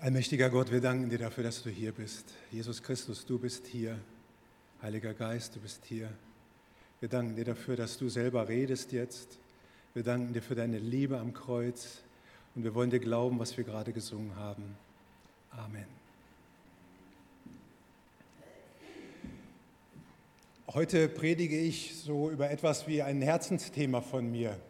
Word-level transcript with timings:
Allmächtiger 0.00 0.48
Gott, 0.48 0.70
wir 0.70 0.80
danken 0.80 1.10
dir 1.10 1.18
dafür, 1.18 1.42
dass 1.42 1.60
du 1.60 1.70
hier 1.70 1.90
bist. 1.90 2.32
Jesus 2.52 2.80
Christus, 2.84 3.26
du 3.26 3.36
bist 3.36 3.66
hier. 3.66 3.98
Heiliger 4.80 5.12
Geist, 5.12 5.56
du 5.56 5.60
bist 5.60 5.84
hier. 5.86 6.08
Wir 7.00 7.08
danken 7.08 7.34
dir 7.34 7.44
dafür, 7.44 7.74
dass 7.74 7.98
du 7.98 8.08
selber 8.08 8.46
redest 8.46 8.92
jetzt. 8.92 9.40
Wir 9.94 10.04
danken 10.04 10.32
dir 10.32 10.40
für 10.40 10.54
deine 10.54 10.78
Liebe 10.78 11.18
am 11.18 11.32
Kreuz 11.32 12.04
und 12.54 12.62
wir 12.62 12.76
wollen 12.76 12.90
dir 12.90 13.00
glauben, 13.00 13.40
was 13.40 13.56
wir 13.56 13.64
gerade 13.64 13.92
gesungen 13.92 14.36
haben. 14.36 14.76
Amen. 15.50 15.86
Heute 20.72 21.08
predige 21.08 21.58
ich 21.58 21.96
so 21.96 22.30
über 22.30 22.52
etwas 22.52 22.86
wie 22.86 23.02
ein 23.02 23.20
Herzensthema 23.20 24.00
von 24.00 24.30
mir. 24.30 24.60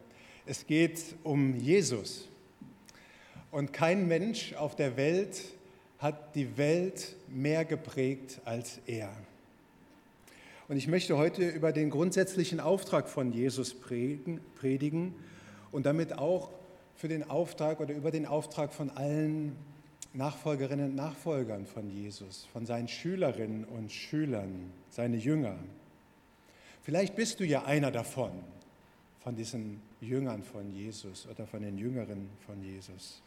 Es 0.47 0.67
geht 0.67 1.17
um 1.23 1.55
Jesus. 1.55 2.29
Und 3.51 3.73
kein 3.73 4.07
Mensch 4.09 4.55
auf 4.55 4.77
der 4.77 4.97
Welt 4.97 5.41
hat 5.99 6.35
die 6.35 6.57
Welt 6.57 7.17
mehr 7.29 7.65
geprägt 7.65 8.41
als 8.45 8.79
er. 8.87 9.11
Und 10.69 10.77
ich 10.77 10.87
möchte 10.87 11.17
heute 11.17 11.49
über 11.49 11.73
den 11.73 11.89
grundsätzlichen 11.89 12.61
Auftrag 12.61 13.09
von 13.09 13.33
Jesus 13.33 13.75
predigen 13.75 15.15
und 15.73 15.87
damit 15.87 16.19
auch 16.19 16.51
für 16.95 17.09
den 17.09 17.29
Auftrag 17.29 17.81
oder 17.81 17.95
über 17.95 18.11
den 18.11 18.27
Auftrag 18.27 18.73
von 18.73 18.91
allen 18.91 19.57
Nachfolgerinnen 20.13 20.91
und 20.91 20.95
Nachfolgern 20.95 21.65
von 21.67 21.89
Jesus, 21.89 22.47
von 22.53 22.67
seinen 22.67 22.89
Schülerinnen 22.89 23.65
und 23.65 23.91
Schülern, 23.93 24.73
seine 24.91 25.17
Jünger. 25.17 25.57
Vielleicht 26.83 27.17
bist 27.17 27.41
du 27.41 27.45
ja 27.45 27.65
einer 27.65 27.91
davon, 27.91 28.33
von 29.21 29.37
diesen 29.37 29.81
Jüngern 30.01 30.43
von 30.43 30.73
Jesus 30.75 31.27
oder 31.31 31.47
von 31.47 31.63
den 31.63 31.79
Jüngeren 31.79 32.29
von 32.47 32.63
Jesus. 32.63 33.23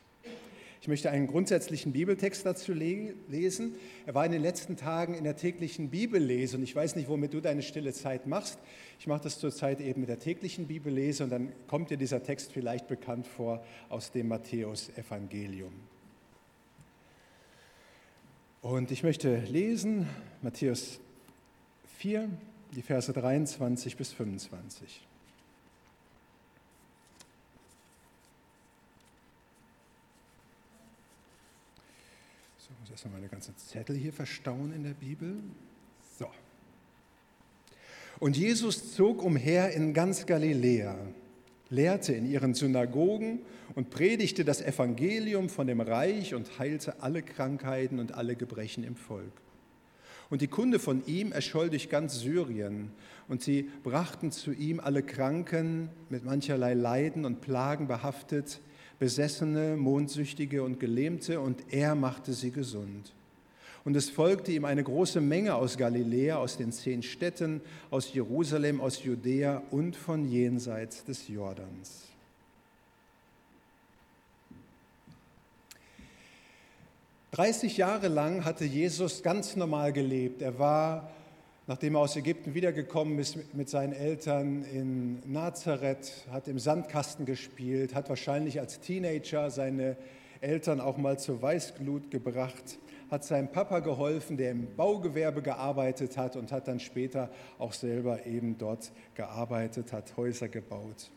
Ich 0.81 0.87
möchte 0.87 1.11
einen 1.11 1.27
grundsätzlichen 1.27 1.91
Bibeltext 1.91 2.43
dazu 2.43 2.73
lesen. 2.73 3.75
Er 4.07 4.15
war 4.15 4.25
in 4.25 4.31
den 4.31 4.41
letzten 4.41 4.77
Tagen 4.77 5.13
in 5.13 5.23
der 5.23 5.35
täglichen 5.35 5.89
Bibellese 5.91 6.57
und 6.57 6.63
ich 6.63 6.75
weiß 6.75 6.95
nicht, 6.95 7.07
womit 7.07 7.35
du 7.35 7.39
deine 7.39 7.61
stille 7.61 7.93
Zeit 7.93 8.25
machst. 8.25 8.57
Ich 8.99 9.05
mache 9.05 9.21
das 9.21 9.37
zurzeit 9.37 9.79
eben 9.79 10.01
mit 10.01 10.09
der 10.09 10.17
täglichen 10.17 10.65
Bibellese 10.65 11.23
und 11.23 11.29
dann 11.29 11.51
kommt 11.67 11.91
dir 11.91 11.97
dieser 11.97 12.23
Text 12.23 12.51
vielleicht 12.51 12.87
bekannt 12.87 13.27
vor 13.27 13.63
aus 13.89 14.11
dem 14.11 14.29
Matthäus-Evangelium. 14.29 15.71
Und 18.63 18.89
ich 18.89 19.03
möchte 19.03 19.37
lesen 19.41 20.07
Matthäus 20.41 20.99
4, 21.97 22.27
die 22.75 22.81
Verse 22.81 23.13
23 23.13 23.97
bis 23.97 24.13
25. 24.13 25.07
muss 32.91 32.99
erstmal 32.99 33.21
meine 33.21 33.29
ganzen 33.29 33.55
Zettel 33.55 33.95
hier 33.95 34.11
verstauen 34.11 34.73
in 34.73 34.83
der 34.83 34.93
Bibel. 34.93 35.35
So. 36.19 36.27
Und 38.19 38.35
Jesus 38.35 38.93
zog 38.93 39.23
umher 39.23 39.71
in 39.71 39.93
ganz 39.93 40.25
Galiläa, 40.25 40.97
lehrte 41.69 42.11
in 42.11 42.29
ihren 42.29 42.53
Synagogen 42.53 43.39
und 43.75 43.91
predigte 43.91 44.43
das 44.43 44.61
Evangelium 44.61 45.47
von 45.47 45.67
dem 45.67 45.79
Reich 45.79 46.35
und 46.35 46.59
heilte 46.59 47.01
alle 47.01 47.21
Krankheiten 47.21 47.97
und 47.99 48.13
alle 48.13 48.35
Gebrechen 48.35 48.83
im 48.83 48.97
Volk. 48.97 49.31
Und 50.29 50.41
die 50.41 50.47
Kunde 50.47 50.77
von 50.77 51.05
ihm 51.05 51.31
erscholl 51.31 51.69
durch 51.69 51.87
ganz 51.87 52.19
Syrien. 52.19 52.91
Und 53.29 53.41
sie 53.41 53.69
brachten 53.83 54.33
zu 54.33 54.51
ihm 54.51 54.81
alle 54.81 55.01
Kranken, 55.01 55.87
mit 56.09 56.25
mancherlei 56.25 56.73
Leiden 56.73 57.23
und 57.23 57.39
Plagen 57.39 57.87
behaftet, 57.87 58.59
Besessene, 59.01 59.77
Mondsüchtige 59.77 60.61
und 60.61 60.79
Gelähmte, 60.79 61.41
und 61.41 61.73
er 61.73 61.95
machte 61.95 62.33
sie 62.33 62.51
gesund. 62.51 63.11
Und 63.83 63.95
es 63.95 64.11
folgte 64.11 64.51
ihm 64.51 64.63
eine 64.63 64.83
große 64.83 65.19
Menge 65.19 65.55
aus 65.55 65.75
Galiläa, 65.75 66.37
aus 66.37 66.57
den 66.57 66.71
zehn 66.71 67.01
Städten, 67.01 67.61
aus 67.89 68.13
Jerusalem, 68.13 68.79
aus 68.79 69.03
Judäa 69.03 69.63
und 69.71 69.95
von 69.95 70.29
jenseits 70.29 71.03
des 71.03 71.27
Jordans. 71.27 72.09
Dreißig 77.31 77.77
Jahre 77.77 78.07
lang 78.07 78.45
hatte 78.45 78.65
Jesus 78.65 79.23
ganz 79.23 79.55
normal 79.55 79.93
gelebt. 79.93 80.43
Er 80.43 80.59
war 80.59 81.09
nachdem 81.71 81.95
er 81.95 82.01
aus 82.01 82.17
Ägypten 82.17 82.53
wiedergekommen 82.53 83.17
ist 83.17 83.53
mit 83.53 83.69
seinen 83.69 83.93
Eltern 83.93 84.65
in 84.65 85.21
Nazareth, 85.31 86.27
hat 86.29 86.49
im 86.49 86.59
Sandkasten 86.59 87.25
gespielt, 87.25 87.95
hat 87.95 88.09
wahrscheinlich 88.09 88.59
als 88.59 88.81
Teenager 88.81 89.49
seine 89.49 89.95
Eltern 90.41 90.81
auch 90.81 90.97
mal 90.97 91.17
zur 91.17 91.41
Weißglut 91.41 92.11
gebracht, 92.11 92.77
hat 93.09 93.23
seinem 93.23 93.53
Papa 93.53 93.79
geholfen, 93.79 94.35
der 94.35 94.51
im 94.51 94.75
Baugewerbe 94.75 95.41
gearbeitet 95.41 96.17
hat 96.17 96.35
und 96.35 96.51
hat 96.51 96.67
dann 96.67 96.81
später 96.81 97.29
auch 97.57 97.71
selber 97.71 98.25
eben 98.25 98.57
dort 98.57 98.91
gearbeitet, 99.15 99.93
hat 99.93 100.17
Häuser 100.17 100.49
gebaut. 100.49 101.09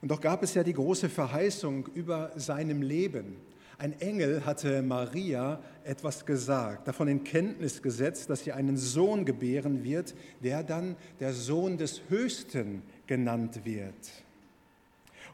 Und 0.00 0.10
doch 0.10 0.20
gab 0.20 0.42
es 0.42 0.54
ja 0.54 0.64
die 0.64 0.72
große 0.72 1.08
Verheißung 1.08 1.86
über 1.94 2.32
seinem 2.34 2.82
Leben. 2.82 3.36
Ein 3.82 4.00
Engel 4.00 4.46
hatte 4.46 4.80
Maria 4.80 5.58
etwas 5.82 6.24
gesagt, 6.24 6.86
davon 6.86 7.08
in 7.08 7.24
Kenntnis 7.24 7.82
gesetzt, 7.82 8.30
dass 8.30 8.44
sie 8.44 8.52
einen 8.52 8.76
Sohn 8.76 9.24
gebären 9.24 9.82
wird, 9.82 10.14
der 10.40 10.62
dann 10.62 10.94
der 11.18 11.32
Sohn 11.32 11.78
des 11.78 12.00
Höchsten 12.08 12.82
genannt 13.08 13.62
wird. 13.64 14.22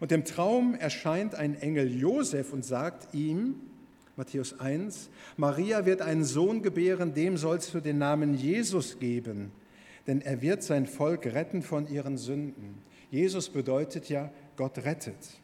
Und 0.01 0.13
im 0.13 0.25
Traum 0.25 0.75
erscheint 0.75 1.35
ein 1.35 1.61
Engel 1.61 1.95
Josef 1.95 2.55
und 2.55 2.65
sagt 2.65 3.13
ihm, 3.13 3.57
Matthäus 4.17 4.59
1, 4.59 5.11
Maria 5.37 5.85
wird 5.85 6.01
einen 6.01 6.25
Sohn 6.25 6.63
gebären, 6.63 7.13
dem 7.13 7.37
sollst 7.37 7.75
du 7.75 7.81
den 7.81 7.99
Namen 7.99 8.33
Jesus 8.33 8.99
geben, 8.99 9.53
denn 10.07 10.23
er 10.23 10.41
wird 10.41 10.63
sein 10.63 10.87
Volk 10.87 11.27
retten 11.27 11.61
von 11.61 11.87
ihren 11.87 12.17
Sünden. 12.17 12.77
Jesus 13.11 13.51
bedeutet 13.51 14.09
ja, 14.09 14.31
Gott 14.57 14.79
rettet. 14.79 15.39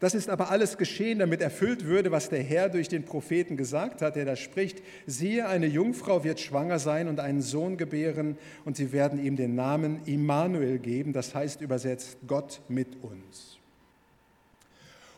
Das 0.00 0.14
ist 0.14 0.30
aber 0.30 0.50
alles 0.50 0.78
geschehen, 0.78 1.18
damit 1.18 1.40
erfüllt 1.40 1.84
würde, 1.84 2.12
was 2.12 2.28
der 2.28 2.42
Herr 2.42 2.68
durch 2.68 2.88
den 2.88 3.04
Propheten 3.04 3.56
gesagt 3.56 4.00
hat, 4.02 4.16
der 4.16 4.24
da 4.24 4.36
spricht, 4.36 4.82
siehe, 5.06 5.48
eine 5.48 5.66
Jungfrau 5.66 6.22
wird 6.24 6.40
schwanger 6.40 6.78
sein 6.78 7.08
und 7.08 7.20
einen 7.20 7.42
Sohn 7.42 7.76
gebären 7.76 8.38
und 8.64 8.76
sie 8.76 8.92
werden 8.92 9.24
ihm 9.24 9.36
den 9.36 9.54
Namen 9.54 10.00
Immanuel 10.04 10.78
geben, 10.78 11.12
das 11.12 11.34
heißt 11.34 11.60
übersetzt 11.60 12.18
Gott 12.26 12.60
mit 12.68 13.02
uns. 13.02 13.58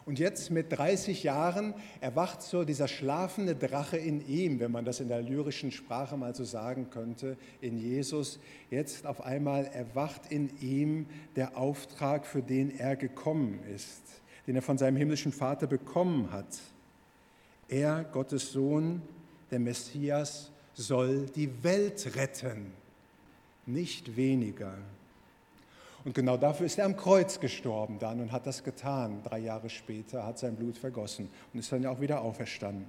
Und 0.06 0.18
jetzt 0.18 0.50
mit 0.50 0.72
30 0.72 1.22
Jahren 1.22 1.74
erwacht 2.00 2.42
so 2.42 2.64
dieser 2.64 2.88
schlafende 2.88 3.54
Drache 3.54 3.96
in 3.96 4.26
ihm, 4.26 4.58
wenn 4.58 4.72
man 4.72 4.84
das 4.84 4.98
in 4.98 5.08
der 5.08 5.22
lyrischen 5.22 5.70
Sprache 5.70 6.16
mal 6.16 6.34
so 6.34 6.42
sagen 6.42 6.88
könnte, 6.90 7.36
in 7.60 7.78
Jesus. 7.78 8.40
Jetzt 8.70 9.06
auf 9.06 9.22
einmal 9.24 9.66
erwacht 9.66 10.22
in 10.30 10.50
ihm 10.60 11.06
der 11.36 11.56
Auftrag, 11.56 12.26
für 12.26 12.42
den 12.42 12.76
er 12.76 12.96
gekommen 12.96 13.60
ist 13.72 14.19
den 14.46 14.56
er 14.56 14.62
von 14.62 14.78
seinem 14.78 14.96
himmlischen 14.96 15.32
Vater 15.32 15.66
bekommen 15.66 16.30
hat. 16.32 16.58
Er, 17.68 18.04
Gottes 18.04 18.52
Sohn, 18.52 19.02
der 19.50 19.60
Messias, 19.60 20.50
soll 20.74 21.26
die 21.26 21.62
Welt 21.62 22.16
retten, 22.16 22.72
nicht 23.66 24.16
weniger. 24.16 24.74
Und 26.04 26.14
genau 26.14 26.36
dafür 26.36 26.66
ist 26.66 26.78
er 26.78 26.86
am 26.86 26.96
Kreuz 26.96 27.40
gestorben 27.40 27.98
dann 27.98 28.20
und 28.20 28.32
hat 28.32 28.46
das 28.46 28.64
getan. 28.64 29.22
Drei 29.22 29.38
Jahre 29.38 29.68
später 29.68 30.24
hat 30.24 30.38
sein 30.38 30.56
Blut 30.56 30.78
vergossen 30.78 31.28
und 31.52 31.60
ist 31.60 31.70
dann 31.70 31.82
ja 31.82 31.90
auch 31.90 32.00
wieder 32.00 32.22
auferstanden. 32.22 32.86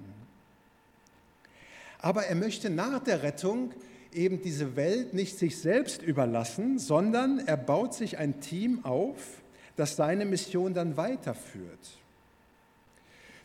Aber 1.98 2.24
er 2.24 2.34
möchte 2.34 2.70
nach 2.70 3.00
der 3.00 3.22
Rettung 3.22 3.72
eben 4.12 4.40
diese 4.42 4.76
Welt 4.76 5.14
nicht 5.14 5.38
sich 5.38 5.58
selbst 5.58 6.02
überlassen, 6.02 6.78
sondern 6.78 7.38
er 7.38 7.56
baut 7.56 7.94
sich 7.94 8.18
ein 8.18 8.40
Team 8.40 8.84
auf, 8.84 9.41
das 9.76 9.96
seine 9.96 10.24
Mission 10.24 10.74
dann 10.74 10.96
weiterführt. 10.96 11.98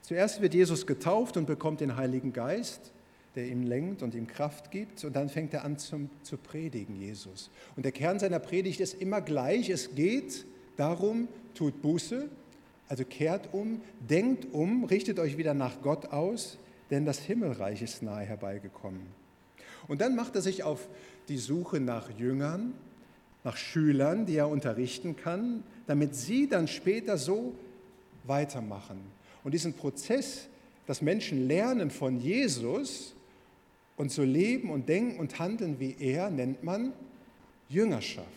Zuerst 0.01 0.41
wird 0.41 0.53
Jesus 0.53 0.87
getauft 0.87 1.35
und 1.35 1.47
bekommt 1.47 1.81
den 1.81 1.97
Heiligen 1.97 2.31
Geist, 2.31 2.91
der 3.35 3.47
ihm 3.47 3.63
lenkt 3.63 4.03
und 4.03 4.15
ihm 4.15 4.25
Kraft 4.25 4.71
gibt. 4.71 5.03
Und 5.03 5.15
dann 5.15 5.29
fängt 5.29 5.53
er 5.53 5.65
an 5.65 5.77
zum, 5.77 6.09
zu 6.23 6.37
predigen, 6.37 6.95
Jesus. 6.95 7.49
Und 7.75 7.83
der 7.83 7.91
Kern 7.91 8.17
seiner 8.17 8.39
Predigt 8.39 8.79
ist 8.79 8.93
immer 8.93 9.21
gleich. 9.21 9.69
Es 9.69 9.95
geht 9.95 10.45
darum, 10.77 11.27
tut 11.55 11.81
Buße, 11.81 12.29
also 12.87 13.03
kehrt 13.03 13.53
um, 13.53 13.81
denkt 13.99 14.47
um, 14.53 14.85
richtet 14.85 15.19
euch 15.19 15.37
wieder 15.37 15.53
nach 15.53 15.81
Gott 15.81 16.05
aus, 16.07 16.57
denn 16.89 17.05
das 17.05 17.19
Himmelreich 17.19 17.81
ist 17.81 18.01
nahe 18.01 18.25
herbeigekommen. 18.25 19.01
Und 19.87 20.01
dann 20.01 20.15
macht 20.15 20.35
er 20.35 20.41
sich 20.41 20.63
auf 20.63 20.87
die 21.27 21.37
Suche 21.37 21.79
nach 21.79 22.09
Jüngern, 22.17 22.73
nach 23.43 23.57
Schülern, 23.57 24.25
die 24.25 24.35
er 24.35 24.47
unterrichten 24.47 25.15
kann, 25.15 25.63
damit 25.87 26.15
sie 26.15 26.47
dann 26.47 26.67
später 26.67 27.17
so 27.17 27.55
weitermachen. 28.25 28.99
Und 29.43 29.53
diesen 29.53 29.73
Prozess, 29.73 30.47
dass 30.85 31.01
Menschen 31.01 31.47
lernen 31.47 31.89
von 31.89 32.19
Jesus 32.19 33.15
und 33.95 34.11
so 34.11 34.23
leben 34.23 34.69
und 34.69 34.87
denken 34.87 35.19
und 35.19 35.39
handeln 35.39 35.79
wie 35.79 35.95
er, 35.99 36.29
nennt 36.29 36.63
man 36.63 36.93
Jüngerschaft. 37.69 38.27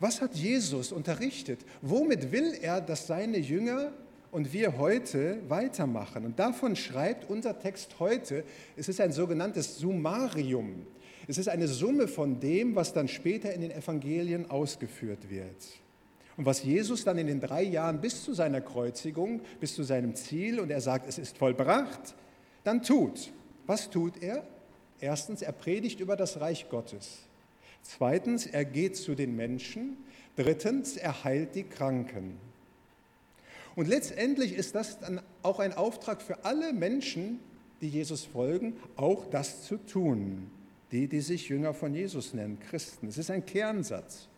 Was 0.00 0.20
hat 0.20 0.34
Jesus 0.34 0.92
unterrichtet? 0.92 1.60
Womit 1.82 2.32
will 2.32 2.54
er, 2.60 2.80
dass 2.80 3.06
seine 3.06 3.38
Jünger 3.38 3.92
und 4.30 4.52
wir 4.52 4.78
heute 4.78 5.38
weitermachen. 5.48 6.24
Und 6.24 6.38
davon 6.38 6.76
schreibt 6.76 7.28
unser 7.30 7.58
Text 7.58 7.98
heute, 7.98 8.44
es 8.76 8.88
ist 8.88 9.00
ein 9.00 9.12
sogenanntes 9.12 9.78
Summarium. 9.78 10.86
Es 11.28 11.36
ist 11.36 11.48
eine 11.48 11.68
Summe 11.68 12.08
von 12.08 12.40
dem, 12.40 12.74
was 12.74 12.94
dann 12.94 13.06
später 13.06 13.52
in 13.52 13.60
den 13.60 13.70
Evangelien 13.70 14.50
ausgeführt 14.50 15.28
wird. 15.28 15.62
Und 16.38 16.46
was 16.46 16.64
Jesus 16.64 17.04
dann 17.04 17.18
in 17.18 17.26
den 17.26 17.40
drei 17.40 17.62
Jahren 17.62 18.00
bis 18.00 18.24
zu 18.24 18.32
seiner 18.32 18.62
Kreuzigung, 18.62 19.42
bis 19.60 19.74
zu 19.74 19.82
seinem 19.82 20.14
Ziel, 20.14 20.58
und 20.58 20.70
er 20.70 20.80
sagt, 20.80 21.06
es 21.06 21.18
ist 21.18 21.36
vollbracht, 21.36 22.14
dann 22.64 22.82
tut. 22.82 23.30
Was 23.66 23.90
tut 23.90 24.22
er? 24.22 24.42
Erstens, 25.00 25.42
er 25.42 25.52
predigt 25.52 26.00
über 26.00 26.16
das 26.16 26.40
Reich 26.40 26.70
Gottes. 26.70 27.18
Zweitens, 27.82 28.46
er 28.46 28.64
geht 28.64 28.96
zu 28.96 29.14
den 29.14 29.36
Menschen. 29.36 29.98
Drittens, 30.34 30.96
er 30.96 31.24
heilt 31.24 31.54
die 31.54 31.64
Kranken. 31.64 32.38
Und 33.76 33.86
letztendlich 33.86 34.54
ist 34.54 34.74
das 34.74 34.98
dann 34.98 35.20
auch 35.42 35.58
ein 35.58 35.74
Auftrag 35.74 36.22
für 36.22 36.44
alle 36.46 36.72
Menschen, 36.72 37.40
die 37.82 37.88
Jesus 37.88 38.24
folgen, 38.24 38.76
auch 38.96 39.26
das 39.26 39.64
zu 39.64 39.76
tun. 39.76 40.50
Die, 40.92 41.06
die 41.06 41.20
sich 41.20 41.48
Jünger 41.48 41.74
von 41.74 41.94
Jesus 41.94 42.34
nennen, 42.34 42.58
Christen. 42.58 43.08
Es 43.08 43.18
ist 43.18 43.30
ein 43.30 43.44
Kernsatz. 43.44 44.28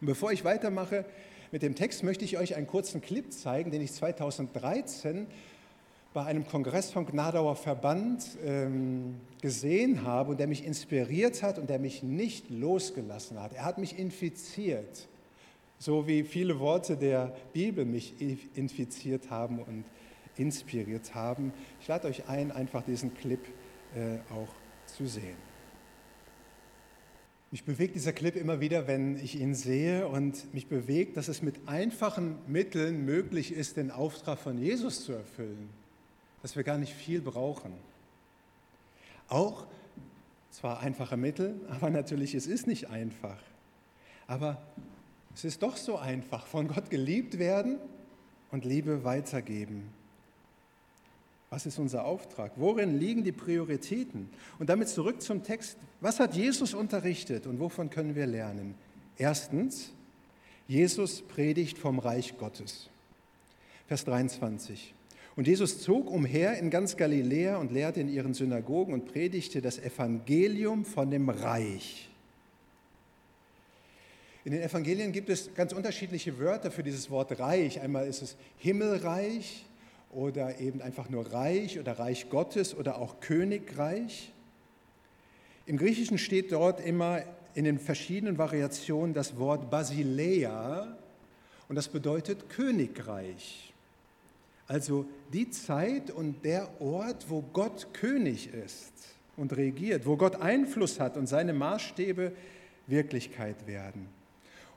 Und 0.00 0.06
bevor 0.06 0.32
ich 0.32 0.44
weitermache 0.44 1.04
mit 1.50 1.62
dem 1.62 1.74
Text, 1.74 2.02
möchte 2.02 2.24
ich 2.24 2.38
euch 2.38 2.54
einen 2.54 2.66
kurzen 2.66 3.00
Clip 3.00 3.32
zeigen, 3.32 3.70
den 3.70 3.80
ich 3.80 3.92
2013 3.92 5.26
bei 6.12 6.24
einem 6.24 6.46
Kongress 6.46 6.90
vom 6.90 7.06
Gnadauer 7.06 7.56
Verband 7.56 8.22
ähm, 8.44 9.16
gesehen 9.40 10.02
habe 10.02 10.32
und 10.32 10.40
der 10.40 10.46
mich 10.46 10.64
inspiriert 10.64 11.42
hat 11.42 11.58
und 11.58 11.70
der 11.70 11.78
mich 11.78 12.02
nicht 12.02 12.50
losgelassen 12.50 13.40
hat. 13.40 13.54
Er 13.54 13.64
hat 13.64 13.78
mich 13.78 13.98
infiziert 13.98 15.08
so 15.82 16.06
wie 16.06 16.22
viele 16.22 16.60
Worte 16.60 16.96
der 16.96 17.34
Bibel 17.52 17.84
mich 17.84 18.14
infiziert 18.54 19.30
haben 19.30 19.58
und 19.58 19.84
inspiriert 20.36 21.12
haben. 21.12 21.52
Ich 21.80 21.88
lade 21.88 22.06
euch 22.06 22.28
ein, 22.28 22.52
einfach 22.52 22.84
diesen 22.84 23.12
Clip 23.14 23.40
äh, 23.96 24.18
auch 24.32 24.46
zu 24.94 25.06
sehen. 25.06 25.36
Mich 27.50 27.64
bewegt 27.64 27.94
dieser 27.94 28.14
Clip 28.14 28.34
immer 28.34 28.60
wieder, 28.60 28.86
wenn 28.86 29.16
ich 29.16 29.38
ihn 29.38 29.54
sehe 29.54 30.08
und 30.08 30.54
mich 30.54 30.68
bewegt, 30.68 31.18
dass 31.18 31.28
es 31.28 31.42
mit 31.42 31.68
einfachen 31.68 32.38
Mitteln 32.46 33.04
möglich 33.04 33.52
ist, 33.52 33.76
den 33.76 33.90
Auftrag 33.90 34.38
von 34.38 34.56
Jesus 34.56 35.04
zu 35.04 35.12
erfüllen, 35.12 35.68
dass 36.40 36.56
wir 36.56 36.64
gar 36.64 36.78
nicht 36.78 36.94
viel 36.94 37.20
brauchen. 37.20 37.74
Auch 39.28 39.66
zwar 40.50 40.80
einfache 40.80 41.18
Mittel, 41.18 41.60
aber 41.68 41.90
natürlich 41.90 42.34
es 42.34 42.46
ist 42.46 42.66
nicht 42.66 42.88
einfach. 42.88 43.38
Aber 44.26 44.62
es 45.34 45.44
ist 45.44 45.62
doch 45.62 45.76
so 45.76 45.98
einfach, 45.98 46.46
von 46.46 46.68
Gott 46.68 46.88
geliebt 46.88 47.38
werden 47.38 47.78
und 48.50 48.64
Liebe 48.64 49.04
weitergeben. 49.04 49.90
Was 51.52 51.66
ist 51.66 51.78
unser 51.78 52.06
Auftrag? 52.06 52.52
Worin 52.56 52.98
liegen 52.98 53.24
die 53.24 53.30
Prioritäten? 53.30 54.30
Und 54.58 54.70
damit 54.70 54.88
zurück 54.88 55.20
zum 55.20 55.42
Text. 55.42 55.76
Was 56.00 56.18
hat 56.18 56.34
Jesus 56.34 56.72
unterrichtet 56.72 57.46
und 57.46 57.60
wovon 57.60 57.90
können 57.90 58.14
wir 58.14 58.26
lernen? 58.26 58.74
Erstens, 59.18 59.92
Jesus 60.66 61.20
predigt 61.20 61.76
vom 61.76 61.98
Reich 61.98 62.38
Gottes. 62.38 62.88
Vers 63.86 64.06
23. 64.06 64.94
Und 65.36 65.46
Jesus 65.46 65.82
zog 65.82 66.10
umher 66.10 66.56
in 66.56 66.70
ganz 66.70 66.96
Galiläa 66.96 67.58
und 67.58 67.70
lehrte 67.70 68.00
in 68.00 68.08
ihren 68.08 68.32
Synagogen 68.32 68.94
und 68.94 69.04
predigte 69.12 69.60
das 69.60 69.78
Evangelium 69.78 70.86
von 70.86 71.10
dem 71.10 71.28
Reich 71.28 72.08
in 74.44 74.52
den 74.52 74.62
Evangelien 74.62 75.12
gibt 75.12 75.28
es 75.28 75.54
ganz 75.54 75.72
unterschiedliche 75.72 76.38
Wörter 76.40 76.72
für 76.72 76.82
dieses 76.82 77.10
Wort 77.10 77.38
Reich. 77.38 77.80
Einmal 77.80 78.08
ist 78.08 78.22
es 78.22 78.36
Himmelreich 78.58 79.64
oder 80.12 80.60
eben 80.60 80.80
einfach 80.82 81.08
nur 81.08 81.32
Reich 81.32 81.80
oder 81.80 81.98
Reich 81.98 82.28
Gottes 82.30 82.76
oder 82.76 82.98
auch 82.98 83.20
Königreich. 83.20 84.30
Im 85.66 85.78
Griechischen 85.78 86.18
steht 86.18 86.52
dort 86.52 86.84
immer 86.84 87.22
in 87.54 87.64
den 87.64 87.78
verschiedenen 87.78 88.38
Variationen 88.38 89.14
das 89.14 89.38
Wort 89.38 89.70
Basileia 89.70 90.96
und 91.68 91.76
das 91.76 91.88
bedeutet 91.88 92.48
Königreich. 92.50 93.72
Also 94.68 95.06
die 95.32 95.50
Zeit 95.50 96.10
und 96.10 96.44
der 96.44 96.68
Ort, 96.80 97.28
wo 97.28 97.42
Gott 97.52 97.88
König 97.92 98.52
ist 98.52 98.92
und 99.36 99.56
regiert, 99.56 100.06
wo 100.06 100.16
Gott 100.16 100.36
Einfluss 100.36 101.00
hat 101.00 101.16
und 101.16 101.26
seine 101.26 101.52
Maßstäbe 101.52 102.32
Wirklichkeit 102.86 103.66
werden. 103.66 104.08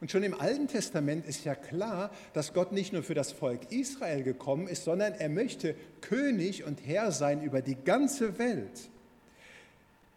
Und 0.05 0.11
schon 0.11 0.21
im 0.21 0.39
Alten 0.39 0.67
Testament 0.67 1.25
ist 1.25 1.45
ja 1.45 1.55
klar, 1.55 2.11
dass 2.33 2.53
Gott 2.53 2.71
nicht 2.71 2.93
nur 2.93 3.01
für 3.01 3.15
das 3.15 3.31
Volk 3.31 3.71
Israel 3.71 4.21
gekommen 4.21 4.67
ist, 4.67 4.83
sondern 4.83 5.13
er 5.13 5.29
möchte 5.29 5.73
König 6.01 6.63
und 6.63 6.85
Herr 6.85 7.11
sein 7.11 7.41
über 7.41 7.63
die 7.63 7.73
ganze 7.73 8.37
Welt. 8.37 8.91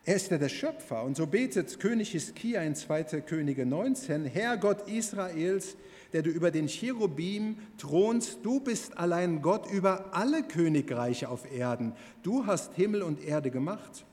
Er 0.04 0.16
ist 0.16 0.30
ja 0.30 0.36
der 0.36 0.50
Schöpfer 0.50 1.04
und 1.04 1.16
so 1.16 1.26
betet 1.26 1.80
König 1.80 2.10
Hiskia 2.10 2.60
in 2.64 2.74
2. 2.74 3.22
Könige 3.22 3.64
19, 3.64 4.26
Herr 4.26 4.58
Gott 4.58 4.90
Israels, 4.90 5.74
der 6.12 6.20
du 6.20 6.28
über 6.28 6.50
den 6.50 6.66
Cherubim 6.66 7.56
thronst, 7.78 8.40
du 8.42 8.60
bist 8.60 8.98
allein 8.98 9.40
Gott 9.40 9.72
über 9.72 10.14
alle 10.14 10.42
Königreiche 10.42 11.30
auf 11.30 11.50
Erden. 11.50 11.94
Du 12.22 12.44
hast 12.44 12.74
Himmel 12.74 13.00
und 13.00 13.24
Erde 13.24 13.50
gemacht. 13.50 14.04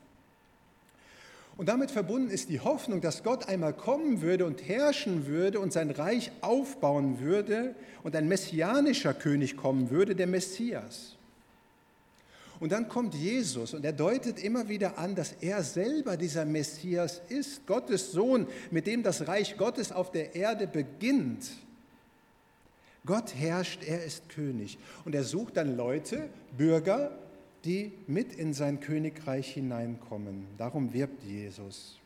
Und 1.56 1.70
damit 1.70 1.90
verbunden 1.90 2.30
ist 2.30 2.50
die 2.50 2.60
Hoffnung, 2.60 3.00
dass 3.00 3.22
Gott 3.22 3.48
einmal 3.48 3.72
kommen 3.72 4.20
würde 4.20 4.44
und 4.44 4.68
herrschen 4.68 5.26
würde 5.26 5.58
und 5.58 5.72
sein 5.72 5.90
Reich 5.90 6.30
aufbauen 6.42 7.20
würde 7.20 7.74
und 8.02 8.14
ein 8.14 8.28
messianischer 8.28 9.14
König 9.14 9.56
kommen 9.56 9.88
würde, 9.88 10.14
der 10.14 10.26
Messias. 10.26 11.16
Und 12.60 12.72
dann 12.72 12.88
kommt 12.88 13.14
Jesus 13.14 13.74
und 13.74 13.84
er 13.84 13.92
deutet 13.92 14.42
immer 14.42 14.68
wieder 14.68 14.98
an, 14.98 15.14
dass 15.14 15.32
er 15.40 15.62
selber 15.62 16.16
dieser 16.16 16.44
Messias 16.44 17.20
ist, 17.28 17.66
Gottes 17.66 18.12
Sohn, 18.12 18.46
mit 18.70 18.86
dem 18.86 19.02
das 19.02 19.28
Reich 19.28 19.56
Gottes 19.56 19.92
auf 19.92 20.10
der 20.10 20.34
Erde 20.34 20.66
beginnt. 20.66 21.50
Gott 23.04 23.34
herrscht, 23.34 23.82
er 23.86 24.04
ist 24.04 24.28
König. 24.28 24.78
Und 25.04 25.14
er 25.14 25.24
sucht 25.24 25.56
dann 25.56 25.76
Leute, 25.76 26.28
Bürger, 26.56 27.12
die 27.66 27.92
mit 28.06 28.32
in 28.34 28.54
sein 28.54 28.80
Königreich 28.80 29.52
hineinkommen. 29.52 30.46
Darum 30.56 30.92
wirbt 30.94 31.22
Jesus. 31.24 31.98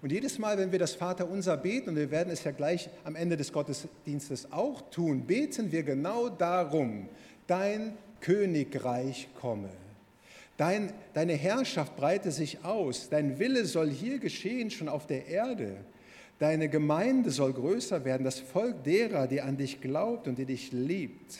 Und 0.00 0.12
jedes 0.12 0.38
Mal, 0.38 0.56
wenn 0.58 0.72
wir 0.72 0.78
das 0.78 0.94
Vaterunser 0.94 1.56
beten, 1.56 1.90
und 1.90 1.96
wir 1.96 2.10
werden 2.10 2.30
es 2.30 2.44
ja 2.44 2.52
gleich 2.52 2.88
am 3.04 3.16
Ende 3.16 3.36
des 3.36 3.52
Gottesdienstes 3.52 4.52
auch 4.52 4.90
tun, 4.90 5.26
beten 5.26 5.72
wir 5.72 5.82
genau 5.82 6.28
darum, 6.28 7.08
dein 7.46 7.92
Königreich 8.20 9.28
komme. 9.40 9.68
Dein, 10.56 10.92
deine 11.14 11.34
Herrschaft 11.34 11.96
breite 11.96 12.32
sich 12.32 12.64
aus. 12.64 13.08
Dein 13.10 13.38
Wille 13.38 13.64
soll 13.64 13.90
hier 13.90 14.18
geschehen, 14.18 14.70
schon 14.70 14.88
auf 14.88 15.06
der 15.06 15.26
Erde. 15.26 15.76
Deine 16.38 16.68
Gemeinde 16.68 17.30
soll 17.30 17.52
größer 17.52 18.04
werden, 18.04 18.24
das 18.24 18.38
Volk 18.38 18.84
derer, 18.84 19.26
die 19.26 19.40
an 19.40 19.56
dich 19.56 19.80
glaubt 19.80 20.28
und 20.28 20.38
die 20.38 20.46
dich 20.46 20.72
liebt. 20.72 21.38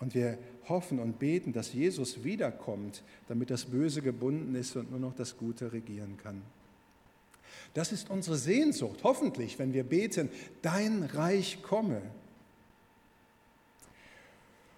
Und 0.00 0.14
wir 0.14 0.38
hoffen 0.68 0.98
und 0.98 1.18
beten, 1.18 1.52
dass 1.52 1.72
Jesus 1.72 2.24
wiederkommt, 2.24 3.02
damit 3.26 3.50
das 3.50 3.64
Böse 3.64 4.02
gebunden 4.02 4.54
ist 4.54 4.76
und 4.76 4.90
nur 4.90 5.00
noch 5.00 5.14
das 5.14 5.36
Gute 5.36 5.72
regieren 5.72 6.16
kann. 6.22 6.42
Das 7.74 7.92
ist 7.92 8.10
unsere 8.10 8.36
Sehnsucht, 8.36 9.00
hoffentlich, 9.02 9.58
wenn 9.58 9.72
wir 9.72 9.84
beten, 9.84 10.30
dein 10.62 11.02
Reich 11.02 11.62
komme. 11.62 12.02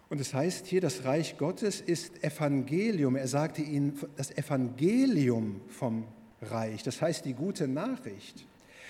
Und 0.08 0.20
es 0.20 0.34
heißt 0.34 0.66
hier, 0.66 0.80
das 0.80 1.04
Reich 1.04 1.38
Gottes 1.38 1.80
ist 1.80 2.24
Evangelium. 2.24 3.14
Er 3.14 3.28
sagte 3.28 3.62
ihnen 3.62 3.98
das 4.16 4.32
Evangelium 4.32 5.60
vom 5.68 6.04
Reich, 6.42 6.82
das 6.82 7.00
heißt 7.00 7.24
die 7.24 7.34
gute 7.34 7.68
Nachricht. 7.68 8.44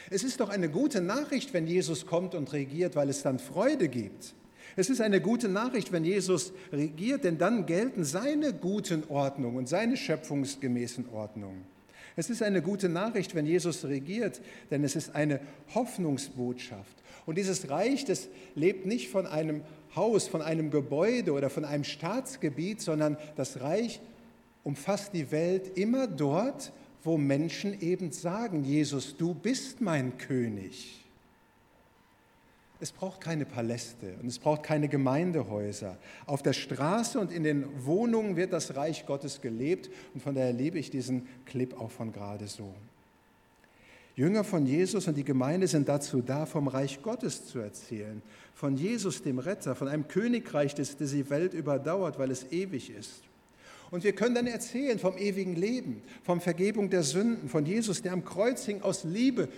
Es 0.08 0.24
ist 0.24 0.40
doch 0.40 0.48
eine 0.48 0.70
gute 0.70 1.02
Nachricht, 1.02 1.52
wenn 1.52 1.66
Jesus 1.66 2.06
kommt 2.06 2.34
und 2.34 2.52
regiert, 2.52 2.96
weil 2.96 3.10
es 3.10 3.22
dann 3.22 3.38
Freude 3.38 3.88
gibt. 3.88 4.34
Es 4.76 4.90
ist 4.90 5.00
eine 5.00 5.20
gute 5.20 5.48
Nachricht, 5.48 5.92
wenn 5.92 6.04
Jesus 6.04 6.52
regiert, 6.72 7.24
denn 7.24 7.38
dann 7.38 7.66
gelten 7.66 8.04
seine 8.04 8.52
guten 8.52 9.04
Ordnungen 9.08 9.56
und 9.56 9.68
seine 9.68 9.96
schöpfungsgemäßen 9.96 11.08
Ordnungen. 11.10 11.64
Es 12.16 12.30
ist 12.30 12.42
eine 12.42 12.60
gute 12.60 12.88
Nachricht, 12.88 13.34
wenn 13.34 13.46
Jesus 13.46 13.84
regiert, 13.84 14.40
denn 14.70 14.84
es 14.84 14.96
ist 14.96 15.14
eine 15.14 15.40
Hoffnungsbotschaft. 15.74 16.96
Und 17.26 17.38
dieses 17.38 17.70
Reich, 17.70 18.04
das 18.04 18.28
lebt 18.54 18.86
nicht 18.86 19.08
von 19.08 19.26
einem 19.26 19.62
Haus, 19.94 20.28
von 20.28 20.42
einem 20.42 20.70
Gebäude 20.70 21.32
oder 21.32 21.50
von 21.50 21.64
einem 21.64 21.84
Staatsgebiet, 21.84 22.80
sondern 22.80 23.16
das 23.36 23.60
Reich 23.60 24.00
umfasst 24.64 25.14
die 25.14 25.30
Welt 25.30 25.78
immer 25.78 26.06
dort, 26.06 26.72
wo 27.02 27.16
Menschen 27.16 27.80
eben 27.80 28.12
sagen, 28.12 28.64
Jesus, 28.64 29.16
du 29.16 29.34
bist 29.34 29.80
mein 29.80 30.18
König. 30.18 30.99
Es 32.80 32.92
braucht 32.92 33.20
keine 33.20 33.44
Paläste 33.44 34.14
und 34.22 34.28
es 34.28 34.38
braucht 34.38 34.62
keine 34.62 34.88
Gemeindehäuser. 34.88 35.98
Auf 36.26 36.42
der 36.42 36.54
Straße 36.54 37.20
und 37.20 37.30
in 37.30 37.42
den 37.42 37.66
Wohnungen 37.84 38.36
wird 38.36 38.52
das 38.52 38.74
Reich 38.74 39.04
Gottes 39.04 39.42
gelebt 39.42 39.90
und 40.14 40.22
von 40.22 40.34
daher 40.34 40.52
liebe 40.52 40.78
ich 40.78 40.90
diesen 40.90 41.26
Clip 41.44 41.78
auch 41.78 41.90
von 41.90 42.12
gerade 42.12 42.46
so. 42.46 42.74
Jünger 44.16 44.44
von 44.44 44.66
Jesus 44.66 45.06
und 45.08 45.16
die 45.16 45.24
Gemeinde 45.24 45.66
sind 45.66 45.88
dazu 45.88 46.20
da, 46.20 46.46
vom 46.46 46.68
Reich 46.68 47.02
Gottes 47.02 47.46
zu 47.46 47.58
erzählen, 47.58 48.22
von 48.54 48.76
Jesus, 48.76 49.22
dem 49.22 49.38
Retter, 49.38 49.74
von 49.74 49.88
einem 49.88 50.08
Königreich, 50.08 50.74
das, 50.74 50.96
das 50.96 51.12
die 51.12 51.30
Welt 51.30 51.54
überdauert, 51.54 52.18
weil 52.18 52.30
es 52.30 52.50
ewig 52.50 52.90
ist. 52.90 53.22
Und 53.90 54.04
wir 54.04 54.12
können 54.12 54.34
dann 54.34 54.46
erzählen 54.46 54.98
vom 54.98 55.16
ewigen 55.16 55.56
Leben, 55.56 56.02
vom 56.22 56.40
Vergebung 56.40 56.90
der 56.90 57.02
Sünden, 57.02 57.48
von 57.48 57.66
Jesus, 57.66 58.02
der 58.02 58.12
am 58.12 58.24
Kreuz 58.24 58.64
hing 58.64 58.82
aus 58.82 59.04
Liebe 59.04 59.48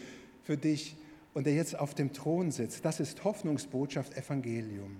für 0.45 0.57
dich 0.57 0.97
und 1.35 1.47
der 1.47 1.55
jetzt 1.55 1.79
auf 1.79 1.95
dem 1.95 2.13
Thron 2.13 2.51
sitzt. 2.51 2.85
Das 2.85 3.01
ist 3.01 3.25
Hoffnungsbotschaft, 3.25 4.17
Evangelium. 4.17 4.97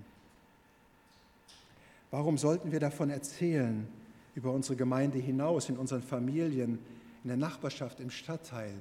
Warum 2.11 2.37
sollten 2.37 2.71
wir 2.71 2.79
davon 2.79 3.09
erzählen, 3.09 3.87
über 4.35 4.51
unsere 4.51 4.75
Gemeinde 4.75 5.19
hinaus, 5.19 5.69
in 5.69 5.77
unseren 5.77 6.03
Familien, 6.03 6.79
in 7.23 7.27
der 7.27 7.37
Nachbarschaft, 7.37 7.99
im 7.99 8.09
Stadtteil? 8.09 8.73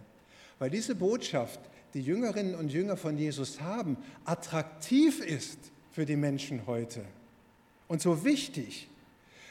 Weil 0.58 0.70
diese 0.70 0.94
Botschaft, 0.94 1.60
die 1.94 2.02
Jüngerinnen 2.02 2.54
und 2.54 2.72
Jünger 2.72 2.96
von 2.96 3.16
Jesus 3.16 3.60
haben, 3.60 3.96
attraktiv 4.24 5.20
ist 5.20 5.58
für 5.90 6.06
die 6.06 6.16
Menschen 6.16 6.66
heute 6.66 7.04
und 7.88 8.00
so 8.00 8.24
wichtig 8.24 8.88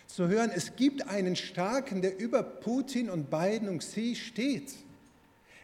zu 0.08 0.28
hören, 0.28 0.52
es 0.54 0.76
gibt 0.76 1.08
einen 1.08 1.36
Starken, 1.36 2.02
der 2.02 2.20
über 2.20 2.44
Putin 2.44 3.10
und 3.10 3.30
Biden 3.30 3.70
und 3.70 3.80
Xi 3.80 4.16
steht. 4.16 4.74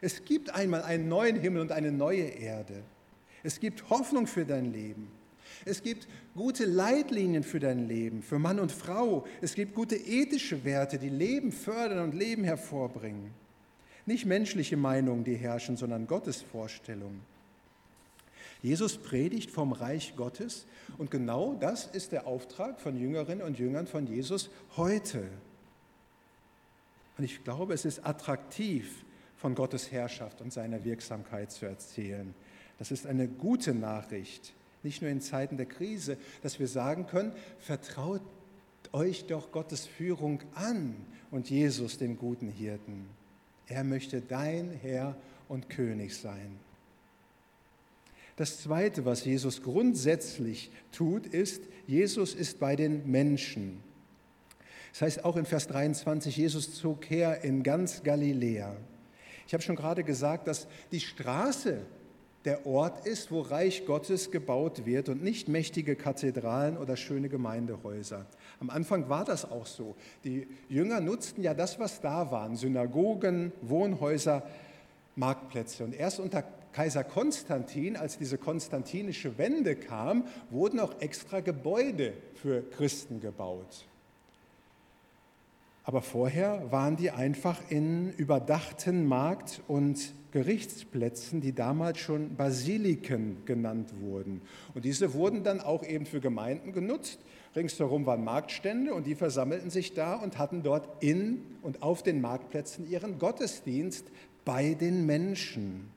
Es 0.01 0.25
gibt 0.25 0.53
einmal 0.53 0.83
einen 0.83 1.07
neuen 1.07 1.39
Himmel 1.39 1.61
und 1.61 1.71
eine 1.71 1.91
neue 1.91 2.23
Erde. 2.23 2.83
Es 3.43 3.59
gibt 3.59 3.89
Hoffnung 3.89 4.27
für 4.27 4.45
dein 4.45 4.71
Leben. 4.71 5.11
Es 5.65 5.81
gibt 5.81 6.07
gute 6.35 6.65
Leitlinien 6.65 7.43
für 7.43 7.59
dein 7.59 7.87
Leben, 7.87 8.21
für 8.21 8.39
Mann 8.39 8.59
und 8.59 8.71
Frau. 8.71 9.25
Es 9.41 9.55
gibt 9.55 9.73
gute 9.73 9.95
ethische 9.95 10.63
Werte, 10.63 10.97
die 10.97 11.09
Leben 11.09 11.51
fördern 11.51 12.03
und 12.03 12.13
Leben 12.13 12.43
hervorbringen. 12.43 13.31
Nicht 14.05 14.25
menschliche 14.25 14.77
Meinungen, 14.77 15.23
die 15.23 15.35
herrschen, 15.35 15.77
sondern 15.77 16.07
Gottes 16.07 16.41
Vorstellungen. 16.41 17.21
Jesus 18.61 18.97
predigt 18.97 19.51
vom 19.51 19.71
Reich 19.71 20.15
Gottes 20.15 20.65
und 20.97 21.11
genau 21.11 21.55
das 21.59 21.85
ist 21.85 22.11
der 22.11 22.25
Auftrag 22.25 22.79
von 22.79 22.97
Jüngerinnen 22.97 23.45
und 23.45 23.59
Jüngern 23.59 23.87
von 23.87 24.07
Jesus 24.07 24.49
heute. 24.77 25.27
Und 27.17 27.23
ich 27.23 27.43
glaube, 27.43 27.73
es 27.73 27.85
ist 27.85 28.05
attraktiv, 28.05 29.03
von 29.37 29.55
Gottes 29.55 29.91
Herrschaft 29.91 30.41
und 30.41 30.51
seiner 30.51 30.83
Wirksamkeit 30.83 31.51
zu 31.51 31.65
erzählen. 31.65 32.33
Das 32.79 32.91
ist 32.91 33.05
eine 33.05 33.27
gute 33.27 33.73
Nachricht, 33.73 34.53
nicht 34.83 35.01
nur 35.01 35.11
in 35.11 35.21
Zeiten 35.21 35.57
der 35.57 35.65
Krise, 35.65 36.17
dass 36.43 36.59
wir 36.59 36.67
sagen 36.67 37.07
können, 37.07 37.31
vertraut 37.59 38.21
euch 38.91 39.25
doch 39.25 39.51
Gottes 39.51 39.85
Führung 39.85 40.41
an 40.55 40.95
und 41.31 41.49
Jesus, 41.49 41.97
dem 41.97 42.17
guten 42.17 42.49
Hirten. 42.49 43.07
Er 43.67 43.83
möchte 43.83 44.21
dein 44.21 44.71
Herr 44.81 45.15
und 45.49 45.69
König 45.69 46.15
sein. 46.15 46.57
Das 48.37 48.61
Zweite, 48.61 49.03
was 49.05 49.25
Jesus 49.25 49.63
grundsätzlich 49.63 50.71
tut, 50.91 51.25
ist, 51.25 51.61
Jesus 51.87 52.35
ist 52.35 52.59
bei 52.59 52.75
den 52.75 53.09
Menschen. 53.09 53.81
Das 54.93 55.01
heißt 55.01 55.25
auch 55.25 55.37
in 55.37 55.45
Vers 55.45 55.67
23, 55.67 56.37
Jesus 56.37 56.75
zog 56.75 57.09
her 57.09 57.43
in 57.43 57.63
ganz 57.63 58.03
Galiläa. 58.03 58.75
Ich 59.47 59.53
habe 59.53 59.63
schon 59.63 59.77
gerade 59.77 60.03
gesagt, 60.03 60.47
dass 60.47 60.67
die 60.91 60.99
Straße 60.99 61.79
der 62.43 62.65
Ort 62.65 63.05
ist, 63.05 63.31
wo 63.31 63.41
Reich 63.41 63.85
Gottes 63.85 64.29
gebaut 64.31 64.85
wird 64.85 65.09
und 65.09 65.23
nicht 65.23 65.47
mächtige 65.47 65.95
Kathedralen 65.95 66.77
oder 66.77 66.95
schöne 66.95 67.29
Gemeindehäuser. 67.29 68.25
Am 68.59 68.69
Anfang 68.69 69.09
war 69.09 69.25
das 69.25 69.49
auch 69.49 69.65
so. 69.65 69.95
Die 70.23 70.47
Jünger 70.69 70.99
nutzten 70.99 71.43
ja 71.43 71.53
das, 71.53 71.79
was 71.79 72.01
da 72.01 72.31
waren, 72.31 72.55
Synagogen, 72.55 73.51
Wohnhäuser, 73.61 74.43
Marktplätze. 75.15 75.83
Und 75.83 75.93
erst 75.93 76.19
unter 76.19 76.43
Kaiser 76.73 77.03
Konstantin, 77.03 77.97
als 77.97 78.17
diese 78.17 78.37
konstantinische 78.37 79.37
Wende 79.37 79.75
kam, 79.75 80.25
wurden 80.49 80.79
auch 80.79 81.01
extra 81.01 81.39
Gebäude 81.39 82.13
für 82.35 82.61
Christen 82.61 83.19
gebaut. 83.19 83.87
Aber 85.87 86.01
vorher 86.01 86.69
waren 86.69 86.97
die 86.97 87.11
einfach 87.11 87.61
in 87.69 88.11
überdachten 88.11 89.05
Markt- 89.05 89.61
und 89.69 90.13
Gerichtsplätzen, 90.31 91.39
die 91.39 91.53
damals 91.53 91.99
schon 91.99 92.35
Basiliken 92.35 93.37
genannt 93.45 93.93
wurden. 94.01 94.41
Und 94.73 94.83
diese 94.83 95.13
wurden 95.13 95.45
dann 95.45 95.61
auch 95.61 95.85
eben 95.85 96.05
für 96.05 96.19
Gemeinden 96.19 96.73
genutzt. 96.73 97.21
Ringsherum 97.55 98.05
waren 98.05 98.25
Marktstände 98.25 98.93
und 98.93 99.07
die 99.07 99.15
versammelten 99.15 99.69
sich 99.69 99.93
da 99.93 100.15
und 100.15 100.37
hatten 100.37 100.61
dort 100.61 101.01
in 101.01 101.41
und 101.61 101.81
auf 101.81 102.03
den 102.03 102.19
Marktplätzen 102.19 102.91
ihren 102.91 103.17
Gottesdienst 103.17 104.07
bei 104.43 104.73
den 104.73 105.05
Menschen. 105.05 105.89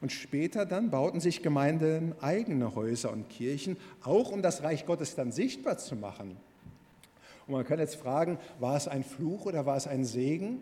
Und 0.00 0.12
später 0.12 0.64
dann 0.64 0.90
bauten 0.90 1.20
sich 1.20 1.42
Gemeinden 1.42 2.14
eigene 2.22 2.74
Häuser 2.74 3.12
und 3.12 3.28
Kirchen, 3.28 3.76
auch 4.02 4.30
um 4.30 4.40
das 4.40 4.62
Reich 4.62 4.86
Gottes 4.86 5.14
dann 5.14 5.30
sichtbar 5.30 5.76
zu 5.76 5.94
machen. 5.94 6.38
Und 7.46 7.54
man 7.54 7.64
kann 7.64 7.78
jetzt 7.78 7.96
fragen, 7.96 8.38
war 8.58 8.76
es 8.76 8.88
ein 8.88 9.04
Fluch 9.04 9.46
oder 9.46 9.66
war 9.66 9.76
es 9.76 9.86
ein 9.86 10.04
Segen, 10.04 10.58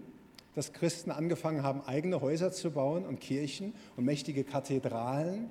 dass 0.54 0.72
Christen 0.72 1.10
angefangen 1.10 1.62
haben, 1.62 1.80
eigene 1.82 2.20
Häuser 2.20 2.52
zu 2.52 2.70
bauen 2.70 3.04
und 3.06 3.20
Kirchen 3.20 3.74
und 3.96 4.04
mächtige 4.04 4.44
Kathedralen? 4.44 5.50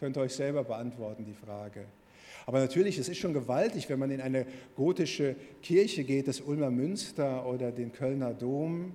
Könnt 0.00 0.16
ihr 0.16 0.22
euch 0.22 0.34
selber 0.34 0.64
beantworten, 0.64 1.24
die 1.24 1.34
Frage. 1.34 1.84
Aber 2.46 2.58
natürlich, 2.58 2.98
es 2.98 3.08
ist 3.08 3.18
schon 3.18 3.32
gewaltig, 3.32 3.88
wenn 3.88 3.98
man 3.98 4.10
in 4.10 4.20
eine 4.20 4.44
gotische 4.76 5.36
Kirche 5.62 6.04
geht, 6.04 6.28
das 6.28 6.40
Ulmer 6.40 6.70
Münster 6.70 7.46
oder 7.46 7.72
den 7.72 7.92
Kölner 7.92 8.34
Dom, 8.34 8.92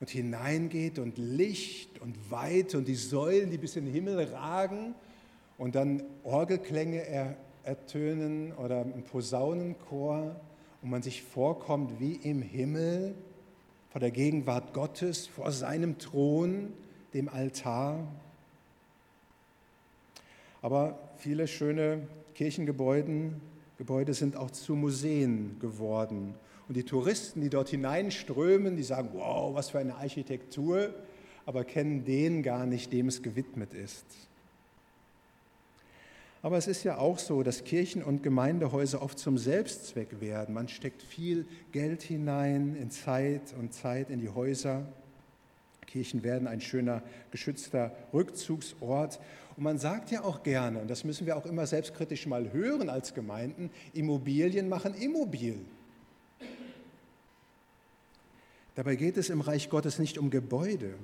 und 0.00 0.10
hineingeht 0.10 0.98
und 0.98 1.16
Licht 1.16 2.00
und 2.00 2.30
Weite 2.30 2.78
und 2.78 2.88
die 2.88 2.94
Säulen, 2.94 3.50
die 3.50 3.58
bis 3.58 3.76
in 3.76 3.86
den 3.86 3.94
Himmel 3.94 4.24
ragen 4.24 4.94
und 5.58 5.74
dann 5.74 6.02
Orgelklänge 6.22 7.36
ertönen 7.66 8.52
oder 8.52 8.80
ein 8.80 9.02
Posaunenchor 9.02 10.36
und 10.82 10.90
man 10.90 11.02
sich 11.02 11.22
vorkommt 11.22 12.00
wie 12.00 12.14
im 12.14 12.42
Himmel 12.42 13.14
vor 13.90 14.00
der 14.00 14.10
Gegenwart 14.10 14.72
Gottes, 14.72 15.26
vor 15.26 15.52
seinem 15.52 15.98
Thron, 15.98 16.72
dem 17.14 17.28
Altar. 17.28 18.06
Aber 20.62 20.98
viele 21.16 21.48
schöne 21.48 22.06
Kirchengebäude 22.34 23.32
Gebäude 23.78 24.14
sind 24.14 24.36
auch 24.36 24.50
zu 24.50 24.74
Museen 24.74 25.58
geworden. 25.60 26.34
Und 26.68 26.76
die 26.76 26.84
Touristen, 26.84 27.40
die 27.42 27.50
dort 27.50 27.68
hineinströmen, 27.68 28.76
die 28.76 28.82
sagen, 28.82 29.10
wow, 29.12 29.54
was 29.54 29.70
für 29.70 29.78
eine 29.78 29.96
Architektur, 29.96 30.94
aber 31.44 31.64
kennen 31.64 32.04
den 32.04 32.42
gar 32.42 32.66
nicht, 32.66 32.92
dem 32.92 33.08
es 33.08 33.22
gewidmet 33.22 33.74
ist. 33.74 34.04
Aber 36.46 36.58
es 36.58 36.68
ist 36.68 36.84
ja 36.84 36.98
auch 36.98 37.18
so, 37.18 37.42
dass 37.42 37.64
Kirchen 37.64 38.04
und 38.04 38.22
Gemeindehäuser 38.22 39.02
oft 39.02 39.18
zum 39.18 39.36
Selbstzweck 39.36 40.20
werden. 40.20 40.54
Man 40.54 40.68
steckt 40.68 41.02
viel 41.02 41.44
Geld 41.72 42.02
hinein, 42.02 42.76
in 42.76 42.92
Zeit 42.92 43.52
und 43.58 43.74
Zeit 43.74 44.10
in 44.10 44.20
die 44.20 44.28
Häuser. 44.28 44.86
Kirchen 45.88 46.22
werden 46.22 46.46
ein 46.46 46.60
schöner, 46.60 47.02
geschützter 47.32 47.96
Rückzugsort. 48.12 49.18
Und 49.56 49.64
man 49.64 49.78
sagt 49.78 50.12
ja 50.12 50.22
auch 50.22 50.44
gerne, 50.44 50.78
und 50.78 50.88
das 50.88 51.02
müssen 51.02 51.26
wir 51.26 51.36
auch 51.36 51.46
immer 51.46 51.66
selbstkritisch 51.66 52.28
mal 52.28 52.52
hören 52.52 52.90
als 52.90 53.12
Gemeinden, 53.12 53.68
Immobilien 53.92 54.68
machen 54.68 54.94
immobil. 54.94 55.58
Dabei 58.76 58.94
geht 58.94 59.16
es 59.16 59.30
im 59.30 59.40
Reich 59.40 59.68
Gottes 59.68 59.98
nicht 59.98 60.16
um 60.16 60.30
Gebäude. 60.30 60.94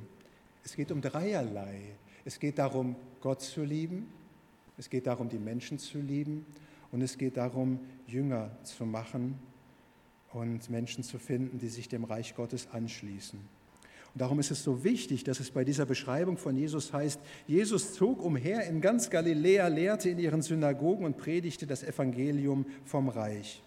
Es 0.62 0.76
geht 0.76 0.92
um 0.92 1.00
dreierlei. 1.02 1.80
Es 2.24 2.38
geht 2.38 2.58
darum, 2.58 2.94
Gott 3.20 3.40
zu 3.40 3.64
lieben, 3.64 4.06
es 4.78 4.90
geht 4.90 5.06
darum, 5.06 5.28
die 5.28 5.38
Menschen 5.38 5.78
zu 5.78 5.98
lieben 5.98 6.46
und 6.90 7.02
es 7.02 7.18
geht 7.18 7.36
darum, 7.36 7.80
Jünger 8.06 8.50
zu 8.62 8.84
machen 8.84 9.38
und 10.32 10.70
Menschen 10.70 11.04
zu 11.04 11.18
finden, 11.18 11.58
die 11.58 11.68
sich 11.68 11.88
dem 11.88 12.04
Reich 12.04 12.34
Gottes 12.34 12.68
anschließen. 12.72 13.38
Und 14.14 14.20
darum 14.20 14.40
ist 14.40 14.50
es 14.50 14.62
so 14.62 14.84
wichtig, 14.84 15.24
dass 15.24 15.40
es 15.40 15.50
bei 15.50 15.64
dieser 15.64 15.86
Beschreibung 15.86 16.36
von 16.36 16.56
Jesus 16.56 16.92
heißt, 16.92 17.18
Jesus 17.46 17.94
zog 17.94 18.22
umher 18.22 18.66
in 18.66 18.82
ganz 18.82 19.08
Galiläa, 19.08 19.68
lehrte 19.68 20.10
in 20.10 20.18
ihren 20.18 20.42
Synagogen 20.42 21.06
und 21.06 21.16
predigte 21.16 21.66
das 21.66 21.82
Evangelium 21.82 22.66
vom 22.84 23.08
Reich. 23.08 23.62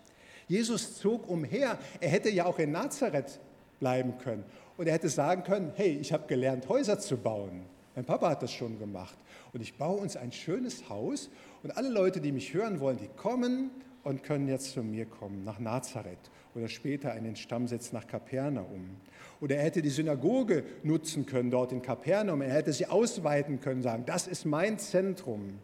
Jesus 0.47 0.97
zog 0.99 1.27
umher. 1.27 1.79
Er 1.99 2.09
hätte 2.09 2.29
ja 2.29 2.45
auch 2.45 2.59
in 2.59 2.71
Nazareth 2.71 3.39
bleiben 3.79 4.17
können. 4.19 4.43
Und 4.77 4.87
er 4.87 4.93
hätte 4.93 5.09
sagen 5.09 5.43
können, 5.43 5.71
hey, 5.75 5.97
ich 5.99 6.13
habe 6.13 6.27
gelernt, 6.27 6.69
Häuser 6.69 6.99
zu 6.99 7.17
bauen. 7.17 7.63
Mein 7.95 8.05
Papa 8.05 8.29
hat 8.29 8.43
das 8.43 8.51
schon 8.51 8.77
gemacht. 8.77 9.17
Und 9.53 9.61
ich 9.61 9.77
baue 9.77 10.01
uns 10.01 10.17
ein 10.17 10.31
schönes 10.31 10.89
Haus 10.89 11.29
und 11.63 11.75
alle 11.77 11.89
Leute, 11.89 12.19
die 12.19 12.31
mich 12.31 12.53
hören 12.53 12.79
wollen, 12.79 12.97
die 12.97 13.07
kommen 13.07 13.71
und 14.03 14.23
können 14.23 14.47
jetzt 14.47 14.71
zu 14.71 14.83
mir 14.83 15.05
kommen, 15.05 15.43
nach 15.43 15.59
Nazareth 15.59 16.29
oder 16.53 16.67
später 16.69 17.15
in 17.15 17.23
den 17.23 17.35
Stammsitz 17.35 17.91
nach 17.91 18.07
Kapernaum. 18.07 18.97
Oder 19.41 19.57
er 19.57 19.63
hätte 19.63 19.81
die 19.81 19.89
Synagoge 19.89 20.63
nutzen 20.83 21.25
können 21.25 21.51
dort 21.51 21.71
in 21.71 21.81
Kapernaum, 21.81 22.41
er 22.41 22.53
hätte 22.53 22.71
sie 22.71 22.85
ausweiten 22.85 23.59
können, 23.59 23.81
sagen, 23.81 24.03
das 24.05 24.27
ist 24.27 24.45
mein 24.45 24.79
Zentrum. 24.79 25.59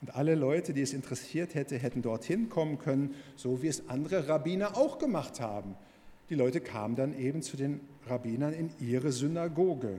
Und 0.00 0.14
alle 0.14 0.36
Leute, 0.36 0.72
die 0.72 0.82
es 0.82 0.92
interessiert 0.92 1.54
hätte, 1.56 1.76
hätten 1.76 2.02
dorthin 2.02 2.48
kommen 2.48 2.78
können, 2.78 3.14
so 3.34 3.62
wie 3.62 3.68
es 3.68 3.88
andere 3.88 4.28
Rabbiner 4.28 4.76
auch 4.76 4.98
gemacht 4.98 5.40
haben. 5.40 5.74
die 6.30 6.36
Leute 6.36 6.60
kamen 6.60 6.94
dann 6.94 7.18
eben 7.18 7.42
zu 7.42 7.56
den 7.56 7.80
Rabbinern 8.08 8.52
in 8.52 8.70
ihre 8.80 9.12
Synagoge. 9.12 9.98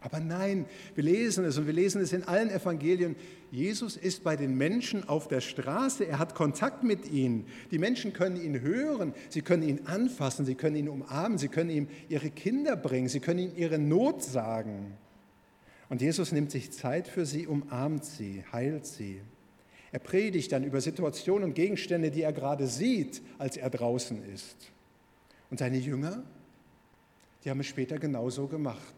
Aber 0.00 0.20
nein, 0.20 0.66
wir 0.94 1.02
lesen 1.02 1.44
es 1.44 1.58
und 1.58 1.66
wir 1.66 1.72
lesen 1.72 2.00
es 2.00 2.12
in 2.12 2.22
allen 2.22 2.50
Evangelien. 2.50 3.16
Jesus 3.50 3.96
ist 3.96 4.22
bei 4.22 4.36
den 4.36 4.56
Menschen 4.56 5.08
auf 5.08 5.26
der 5.26 5.40
Straße, 5.40 6.04
er 6.04 6.20
hat 6.20 6.34
Kontakt 6.34 6.84
mit 6.84 7.10
ihnen. 7.10 7.46
Die 7.72 7.78
Menschen 7.78 8.12
können 8.12 8.40
ihn 8.40 8.60
hören, 8.60 9.12
sie 9.28 9.42
können 9.42 9.64
ihn 9.64 9.86
anfassen, 9.86 10.44
sie 10.44 10.54
können 10.54 10.76
ihn 10.76 10.88
umarmen, 10.88 11.38
sie 11.38 11.48
können 11.48 11.70
ihm 11.70 11.88
ihre 12.08 12.30
Kinder 12.30 12.76
bringen, 12.76 13.08
sie 13.08 13.20
können 13.20 13.40
ihm 13.40 13.52
ihre 13.56 13.78
Not 13.78 14.22
sagen. 14.22 14.92
Und 15.88 16.00
Jesus 16.00 16.30
nimmt 16.32 16.52
sich 16.52 16.70
Zeit 16.70 17.08
für 17.08 17.26
sie, 17.26 17.46
umarmt 17.46 18.04
sie, 18.04 18.44
heilt 18.52 18.86
sie. 18.86 19.20
Er 19.90 19.98
predigt 19.98 20.52
dann 20.52 20.64
über 20.64 20.80
Situationen 20.80 21.44
und 21.44 21.54
Gegenstände, 21.54 22.10
die 22.10 22.22
er 22.22 22.32
gerade 22.32 22.66
sieht, 22.66 23.22
als 23.38 23.56
er 23.56 23.70
draußen 23.70 24.22
ist. 24.32 24.70
Und 25.50 25.58
seine 25.58 25.78
Jünger, 25.78 26.22
die 27.48 27.50
haben 27.50 27.60
es 27.60 27.66
später 27.66 27.98
genauso 27.98 28.46
gemacht. 28.46 28.94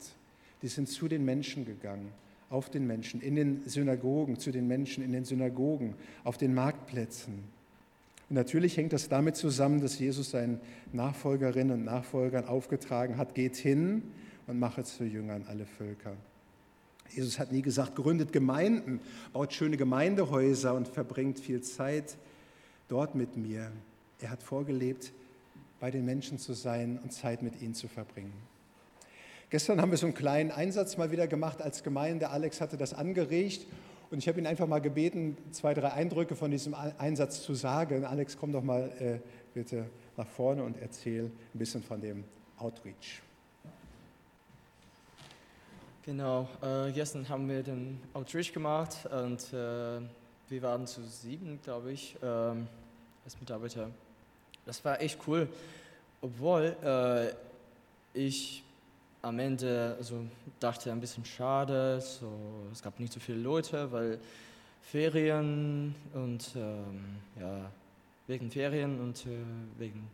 Die 0.62 0.66
sind 0.66 0.88
zu 0.88 1.06
den 1.06 1.24
Menschen 1.24 1.64
gegangen, 1.64 2.10
auf 2.48 2.68
den 2.68 2.84
Menschen, 2.84 3.20
in 3.20 3.36
den 3.36 3.62
Synagogen, 3.64 4.40
zu 4.40 4.50
den 4.50 4.66
Menschen 4.66 5.04
in 5.04 5.12
den 5.12 5.24
Synagogen, 5.24 5.94
auf 6.24 6.36
den 6.36 6.52
Marktplätzen. 6.52 7.44
Und 8.28 8.34
natürlich 8.34 8.76
hängt 8.76 8.92
das 8.92 9.08
damit 9.08 9.36
zusammen, 9.36 9.80
dass 9.80 10.00
Jesus 10.00 10.32
seinen 10.32 10.58
Nachfolgerinnen 10.92 11.78
und 11.78 11.84
Nachfolgern 11.84 12.44
aufgetragen 12.44 13.18
hat, 13.18 13.36
geht 13.36 13.54
hin 13.54 14.02
und 14.48 14.58
mache 14.58 14.82
zu 14.82 15.04
Jüngern 15.04 15.44
alle 15.46 15.64
Völker. 15.64 16.16
Jesus 17.08 17.38
hat 17.38 17.52
nie 17.52 17.62
gesagt, 17.62 17.94
gründet 17.94 18.32
Gemeinden, 18.32 18.98
baut 19.32 19.52
schöne 19.52 19.76
Gemeindehäuser 19.76 20.74
und 20.74 20.88
verbringt 20.88 21.38
viel 21.38 21.60
Zeit 21.60 22.16
dort 22.88 23.14
mit 23.14 23.36
mir. 23.36 23.70
Er 24.18 24.30
hat 24.30 24.42
vorgelebt, 24.42 25.12
bei 25.80 25.90
den 25.90 26.04
Menschen 26.04 26.38
zu 26.38 26.52
sein 26.52 27.00
und 27.02 27.12
Zeit 27.12 27.42
mit 27.42 27.60
ihnen 27.60 27.74
zu 27.74 27.88
verbringen. 27.88 28.32
Gestern 29.48 29.80
haben 29.80 29.90
wir 29.90 29.98
so 29.98 30.06
einen 30.06 30.14
kleinen 30.14 30.52
Einsatz 30.52 30.96
mal 30.96 31.10
wieder 31.10 31.26
gemacht 31.26 31.60
als 31.60 31.82
Gemeinde. 31.82 32.30
Alex 32.30 32.60
hatte 32.60 32.76
das 32.76 32.94
angeregt 32.94 33.66
und 34.10 34.18
ich 34.18 34.28
habe 34.28 34.38
ihn 34.38 34.46
einfach 34.46 34.68
mal 34.68 34.80
gebeten, 34.80 35.36
zwei, 35.50 35.74
drei 35.74 35.92
Eindrücke 35.92 36.36
von 36.36 36.50
diesem 36.50 36.74
Einsatz 36.74 37.42
zu 37.42 37.54
sagen. 37.54 38.04
Alex, 38.04 38.36
komm 38.36 38.52
doch 38.52 38.62
mal 38.62 38.92
äh, 39.00 39.18
bitte 39.54 39.86
nach 40.16 40.28
vorne 40.28 40.62
und 40.62 40.76
erzähl 40.80 41.24
ein 41.24 41.58
bisschen 41.58 41.82
von 41.82 42.00
dem 42.00 42.22
Outreach. 42.58 43.22
Genau, 46.04 46.48
äh, 46.62 46.92
gestern 46.92 47.28
haben 47.28 47.48
wir 47.48 47.62
den 47.62 48.00
Outreach 48.14 48.52
gemacht 48.52 49.06
und 49.06 49.52
äh, 49.52 50.00
wir 50.48 50.62
waren 50.62 50.86
zu 50.86 51.02
sieben, 51.04 51.60
glaube 51.62 51.92
ich, 51.92 52.16
äh, 52.22 52.26
als 52.26 53.38
Mitarbeiter. 53.38 53.90
Das 54.66 54.84
war 54.84 55.00
echt 55.00 55.18
cool, 55.26 55.48
obwohl 56.20 56.76
äh, 56.82 58.18
ich 58.18 58.62
am 59.22 59.38
Ende 59.38 59.96
also 59.98 60.24
dachte 60.58 60.90
ein 60.90 61.00
bisschen 61.00 61.24
schade, 61.24 62.00
so, 62.00 62.30
es 62.72 62.82
gab 62.82 62.98
nicht 62.98 63.12
so 63.12 63.20
viele 63.20 63.38
Leute, 63.38 63.90
weil 63.92 64.18
Ferien 64.82 65.94
und 66.14 66.52
ähm, 66.56 67.16
ja, 67.38 67.70
wegen 68.26 68.50
Ferien 68.50 69.00
und 69.00 69.26
äh, 69.26 69.30
wegen 69.78 70.08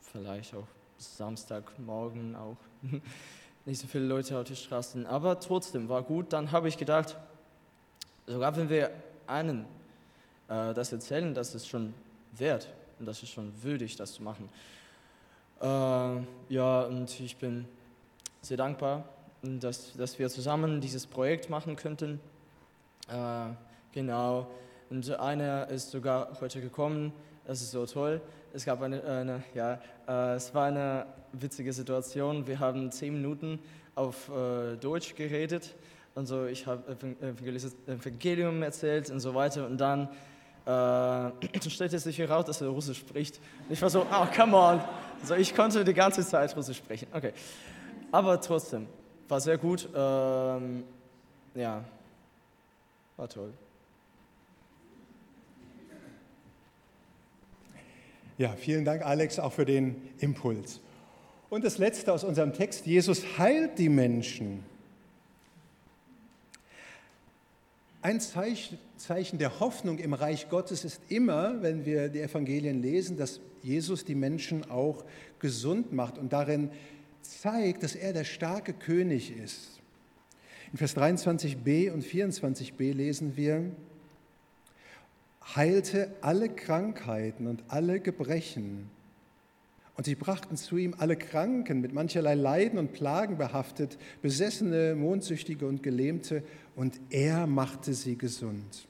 vielleicht 0.00 0.54
auch 0.54 0.66
Samstagmorgen 0.98 2.36
auch 2.36 2.56
nicht 3.64 3.80
so 3.80 3.86
viele 3.86 4.04
Leute 4.04 4.38
auf 4.38 4.44
den 4.44 4.56
Straßen. 4.56 5.06
Aber 5.06 5.38
trotzdem 5.40 5.88
war 5.88 6.02
gut. 6.02 6.32
Dann 6.32 6.52
habe 6.52 6.68
ich 6.68 6.78
gedacht, 6.78 7.16
sogar 8.26 8.56
wenn 8.56 8.68
wir 8.68 8.90
einen 9.26 9.64
äh, 10.48 10.72
das 10.74 10.92
erzählen, 10.92 11.34
das 11.34 11.54
ist 11.54 11.68
schon 11.68 11.94
wert 12.32 12.68
und 12.98 13.06
das 13.06 13.22
ist 13.22 13.30
schon 13.30 13.52
würdig, 13.62 13.96
das 13.96 14.12
zu 14.12 14.22
machen. 14.22 14.48
Äh, 15.60 15.64
ja, 16.52 16.82
und 16.82 17.20
ich 17.20 17.36
bin 17.36 17.64
sehr 18.42 18.56
dankbar, 18.56 19.04
dass, 19.42 19.94
dass 19.94 20.18
wir 20.18 20.28
zusammen 20.28 20.80
dieses 20.80 21.06
Projekt 21.06 21.50
machen 21.50 21.76
könnten. 21.76 22.20
Äh, 23.08 23.46
genau. 23.92 24.46
Und 24.90 25.10
einer 25.18 25.68
ist 25.68 25.90
sogar 25.90 26.38
heute 26.40 26.60
gekommen. 26.60 27.12
Das 27.46 27.60
ist 27.60 27.70
so 27.70 27.86
toll. 27.86 28.20
Es 28.52 28.64
gab 28.64 28.82
eine, 28.82 29.02
eine 29.02 29.42
ja, 29.54 29.80
äh, 30.06 30.36
es 30.36 30.54
war 30.54 30.66
eine 30.66 31.06
witzige 31.32 31.72
Situation. 31.72 32.46
Wir 32.46 32.58
haben 32.60 32.90
zehn 32.90 33.14
Minuten 33.14 33.58
auf 33.94 34.28
äh, 34.28 34.76
Deutsch 34.76 35.14
geredet. 35.14 35.74
Und 36.14 36.26
so, 36.26 36.46
ich 36.46 36.66
habe 36.66 36.96
Evangelium 37.86 38.62
erzählt 38.62 39.10
und 39.10 39.20
so 39.20 39.34
weiter. 39.34 39.66
Und 39.66 39.78
dann 39.78 40.08
äh, 40.66 40.70
stellte 41.68 41.98
sich 41.98 42.18
heraus, 42.18 42.46
dass 42.46 42.60
er 42.60 42.68
Russisch 42.68 42.98
spricht. 42.98 43.40
Ich 43.68 43.80
war 43.82 43.90
so, 43.90 44.02
oh, 44.02 44.26
come 44.34 44.56
on. 44.56 44.80
Also 45.20 45.34
ich 45.34 45.54
konnte 45.54 45.84
die 45.84 45.94
ganze 45.94 46.24
Zeit 46.26 46.56
Russisch 46.56 46.78
sprechen. 46.78 47.08
Okay. 47.12 47.32
Aber 48.12 48.40
trotzdem, 48.40 48.86
war 49.28 49.40
sehr 49.40 49.58
gut. 49.58 49.88
Ähm, 49.94 50.84
ja, 51.54 51.84
war 53.16 53.28
toll. 53.28 53.52
Ja, 58.36 58.50
vielen 58.56 58.84
Dank, 58.84 59.02
Alex, 59.02 59.38
auch 59.38 59.52
für 59.52 59.64
den 59.64 60.10
Impuls. 60.18 60.80
Und 61.50 61.64
das 61.64 61.78
Letzte 61.78 62.12
aus 62.12 62.24
unserem 62.24 62.52
Text, 62.52 62.84
Jesus 62.84 63.38
heilt 63.38 63.78
die 63.78 63.88
Menschen. 63.88 64.64
Ein 68.04 68.20
Zeichen 68.20 69.38
der 69.38 69.60
Hoffnung 69.60 69.98
im 69.98 70.12
Reich 70.12 70.50
Gottes 70.50 70.84
ist 70.84 71.00
immer, 71.08 71.62
wenn 71.62 71.86
wir 71.86 72.10
die 72.10 72.20
Evangelien 72.20 72.82
lesen, 72.82 73.16
dass 73.16 73.40
Jesus 73.62 74.04
die 74.04 74.14
Menschen 74.14 74.70
auch 74.70 75.06
gesund 75.38 75.90
macht 75.94 76.18
und 76.18 76.30
darin 76.30 76.70
zeigt, 77.22 77.82
dass 77.82 77.94
er 77.94 78.12
der 78.12 78.24
starke 78.24 78.74
König 78.74 79.34
ist. 79.34 79.80
In 80.70 80.76
Vers 80.76 80.94
23b 80.98 81.92
und 81.92 82.04
24b 82.04 82.92
lesen 82.92 83.38
wir, 83.38 83.70
heilte 85.56 86.14
alle 86.20 86.50
Krankheiten 86.50 87.46
und 87.46 87.64
alle 87.68 88.00
Gebrechen. 88.00 88.90
Und 89.96 90.04
sie 90.04 90.16
brachten 90.16 90.56
zu 90.56 90.76
ihm 90.76 90.94
alle 90.98 91.16
Kranken, 91.16 91.80
mit 91.80 91.92
mancherlei 91.92 92.34
Leiden 92.34 92.78
und 92.78 92.92
Plagen 92.92 93.38
behaftet, 93.38 93.96
Besessene, 94.22 94.94
Mondsüchtige 94.96 95.66
und 95.66 95.82
Gelähmte, 95.82 96.42
und 96.74 97.00
er 97.10 97.46
machte 97.46 97.94
sie 97.94 98.18
gesund. 98.18 98.88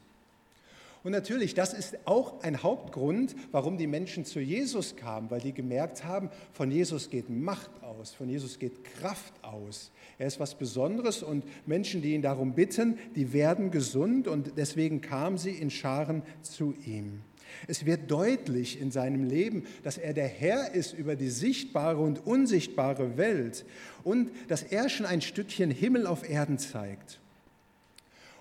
Und 1.04 1.12
natürlich, 1.12 1.52
das 1.52 1.74
ist 1.74 1.98
auch 2.06 2.42
ein 2.42 2.62
Hauptgrund, 2.62 3.36
warum 3.52 3.76
die 3.76 3.86
Menschen 3.86 4.24
zu 4.24 4.40
Jesus 4.40 4.96
kamen, 4.96 5.30
weil 5.30 5.42
die 5.42 5.52
gemerkt 5.52 6.04
haben, 6.04 6.30
von 6.54 6.70
Jesus 6.70 7.10
geht 7.10 7.28
Macht 7.28 7.70
aus, 7.82 8.14
von 8.14 8.30
Jesus 8.30 8.58
geht 8.58 8.82
Kraft 8.84 9.34
aus. 9.42 9.92
Er 10.18 10.28
ist 10.28 10.40
was 10.40 10.54
Besonderes 10.54 11.22
und 11.22 11.44
Menschen, 11.66 12.00
die 12.00 12.14
ihn 12.14 12.22
darum 12.22 12.54
bitten, 12.54 12.98
die 13.16 13.34
werden 13.34 13.70
gesund 13.70 14.26
und 14.26 14.52
deswegen 14.56 15.02
kamen 15.02 15.36
sie 15.36 15.50
in 15.50 15.68
Scharen 15.68 16.22
zu 16.40 16.74
ihm. 16.86 17.20
Es 17.66 17.86
wird 17.86 18.10
deutlich 18.10 18.80
in 18.80 18.90
seinem 18.90 19.24
Leben, 19.24 19.64
dass 19.82 19.98
er 19.98 20.12
der 20.12 20.28
Herr 20.28 20.74
ist 20.74 20.92
über 20.92 21.16
die 21.16 21.30
sichtbare 21.30 21.98
und 21.98 22.26
unsichtbare 22.26 23.16
Welt 23.16 23.64
und 24.02 24.30
dass 24.48 24.62
er 24.62 24.88
schon 24.88 25.06
ein 25.06 25.20
Stückchen 25.20 25.70
Himmel 25.70 26.06
auf 26.06 26.28
Erden 26.28 26.58
zeigt. 26.58 27.20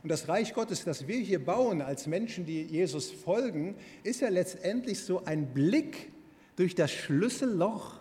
Und 0.04 0.10
das 0.10 0.28
Reich 0.28 0.54
Gottes, 0.54 0.84
das 0.84 1.08
wir 1.08 1.20
hier 1.20 1.44
bauen 1.44 1.82
als 1.82 2.08
Menschen, 2.08 2.46
die 2.46 2.62
Jesus 2.62 3.10
folgen, 3.10 3.76
ist 4.04 4.20
ja 4.20 4.28
letztendlich 4.28 5.00
so 5.00 5.24
ein 5.24 5.54
Blick 5.54 6.12
durch 6.58 6.76
das 6.76 6.92
Schlüsselloch 6.92 8.00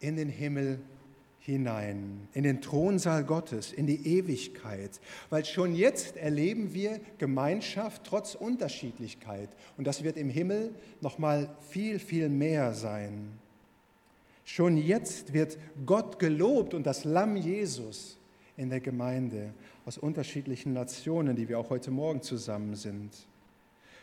in 0.00 0.16
den 0.16 0.28
Himmel 0.28 0.78
hinein, 1.48 2.28
in 2.34 2.42
den 2.44 2.60
Thronsaal 2.60 3.24
Gottes, 3.24 3.72
in 3.72 3.86
die 3.86 4.06
Ewigkeit. 4.06 5.00
Weil 5.30 5.46
schon 5.46 5.74
jetzt 5.74 6.18
erleben 6.18 6.74
wir 6.74 7.00
Gemeinschaft 7.16 8.02
trotz 8.04 8.34
Unterschiedlichkeit. 8.34 9.48
Und 9.78 9.86
das 9.86 10.04
wird 10.04 10.18
im 10.18 10.28
Himmel 10.28 10.74
noch 11.00 11.18
mal 11.18 11.48
viel, 11.70 11.98
viel 11.98 12.28
mehr 12.28 12.74
sein. 12.74 13.30
Schon 14.44 14.76
jetzt 14.76 15.32
wird 15.32 15.56
Gott 15.86 16.18
gelobt 16.18 16.74
und 16.74 16.86
das 16.86 17.04
Lamm 17.04 17.36
Jesus 17.36 18.18
in 18.58 18.68
der 18.68 18.80
Gemeinde 18.80 19.54
aus 19.86 19.96
unterschiedlichen 19.96 20.74
Nationen, 20.74 21.34
die 21.34 21.48
wir 21.48 21.58
auch 21.58 21.70
heute 21.70 21.90
Morgen 21.90 22.20
zusammen 22.20 22.74
sind. 22.74 23.14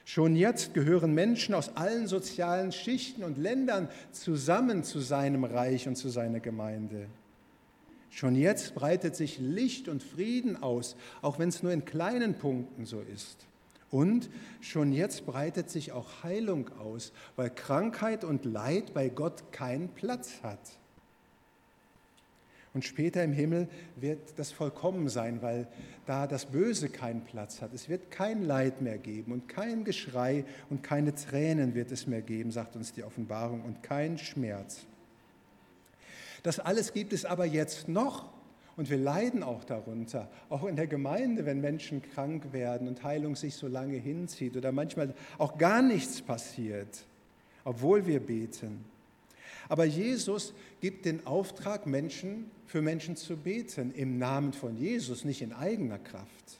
Schon 0.04 0.36
jetzt 0.36 0.74
gehören 0.74 1.14
Menschen 1.14 1.54
aus 1.54 1.76
allen 1.76 2.08
sozialen 2.08 2.72
Schichten 2.72 3.24
und 3.24 3.38
Ländern 3.38 3.88
zusammen 4.12 4.84
zu 4.84 5.00
seinem 5.00 5.44
Reich 5.44 5.88
und 5.88 5.96
zu 5.96 6.10
seiner 6.10 6.40
Gemeinde. 6.40 7.08
Schon 8.10 8.36
jetzt 8.36 8.76
breitet 8.76 9.16
sich 9.16 9.40
Licht 9.40 9.90
und 9.90 10.02
Frieden 10.02 10.62
aus, 10.62 10.96
auch 11.22 11.40
wenn 11.40 11.50
es 11.50 11.64
nur 11.64 11.72
in 11.72 11.86
kleinen 11.86 12.36
Punkten 12.36 12.86
so 12.86 13.02
ist. 13.02 13.46
Und 13.92 14.30
schon 14.62 14.92
jetzt 14.92 15.26
breitet 15.26 15.70
sich 15.70 15.92
auch 15.92 16.24
Heilung 16.24 16.70
aus, 16.80 17.12
weil 17.36 17.50
Krankheit 17.50 18.24
und 18.24 18.46
Leid 18.46 18.94
bei 18.94 19.10
Gott 19.10 19.52
keinen 19.52 19.90
Platz 19.90 20.42
hat. 20.44 20.60
Und 22.76 22.84
später 22.84 23.24
im 23.24 23.32
Himmel 23.32 23.70
wird 23.96 24.20
das 24.36 24.52
vollkommen 24.52 25.08
sein, 25.08 25.42
weil 25.42 25.66
da 26.06 26.28
das 26.28 26.46
Böse 26.46 26.90
keinen 26.90 27.22
Platz 27.22 27.62
hat. 27.62 27.74
Es 27.74 27.88
wird 27.88 28.12
kein 28.12 28.44
Leid 28.44 28.82
mehr 28.82 28.98
geben 28.98 29.32
und 29.32 29.48
kein 29.48 29.86
Geschrei 29.86 30.44
und 30.70 30.84
keine 30.84 31.16
Tränen 31.16 31.74
wird 31.74 31.94
es 31.94 32.06
mehr 32.06 32.22
geben, 32.22 32.52
sagt 32.52 32.76
uns 32.76 32.92
die 32.92 33.04
Offenbarung, 33.04 33.62
und 33.62 33.82
kein 33.82 34.18
Schmerz. 34.18 34.82
Das 36.46 36.60
alles 36.60 36.94
gibt 36.94 37.12
es 37.12 37.26
aber 37.26 37.46
jetzt 37.46 37.88
noch 37.88 38.30
und 38.78 38.92
wir 38.92 39.00
leiden 39.00 39.42
auch 39.42 39.64
darunter, 39.64 40.30
auch 40.48 40.64
in 40.66 40.76
der 40.76 40.86
Gemeinde, 40.86 41.44
wenn 41.48 41.60
Menschen 41.60 42.04
krank 42.04 42.54
werden 42.54 42.88
und 42.88 43.04
Heilung 43.04 43.36
sich 43.36 43.56
so 43.56 43.68
lange 43.68 43.98
hinzieht 43.98 44.56
oder 44.56 44.72
manchmal 44.72 45.16
auch 45.40 45.58
gar 45.58 45.82
nichts 45.82 46.22
passiert, 46.22 47.08
obwohl 47.64 48.06
wir 48.06 48.20
beten. 48.20 48.86
Aber 49.70 49.86
Jesus 49.86 50.54
gibt 50.82 51.06
den 51.06 51.26
Auftrag, 51.26 51.88
Menschen 51.88 52.52
für 52.68 52.84
Menschen 52.84 53.16
zu 53.16 53.38
beten, 53.38 53.92
im 53.96 54.20
Namen 54.20 54.54
von 54.54 54.78
Jesus, 54.78 55.26
nicht 55.26 55.42
in 55.42 55.52
eigener 55.52 55.98
Kraft. 55.98 56.60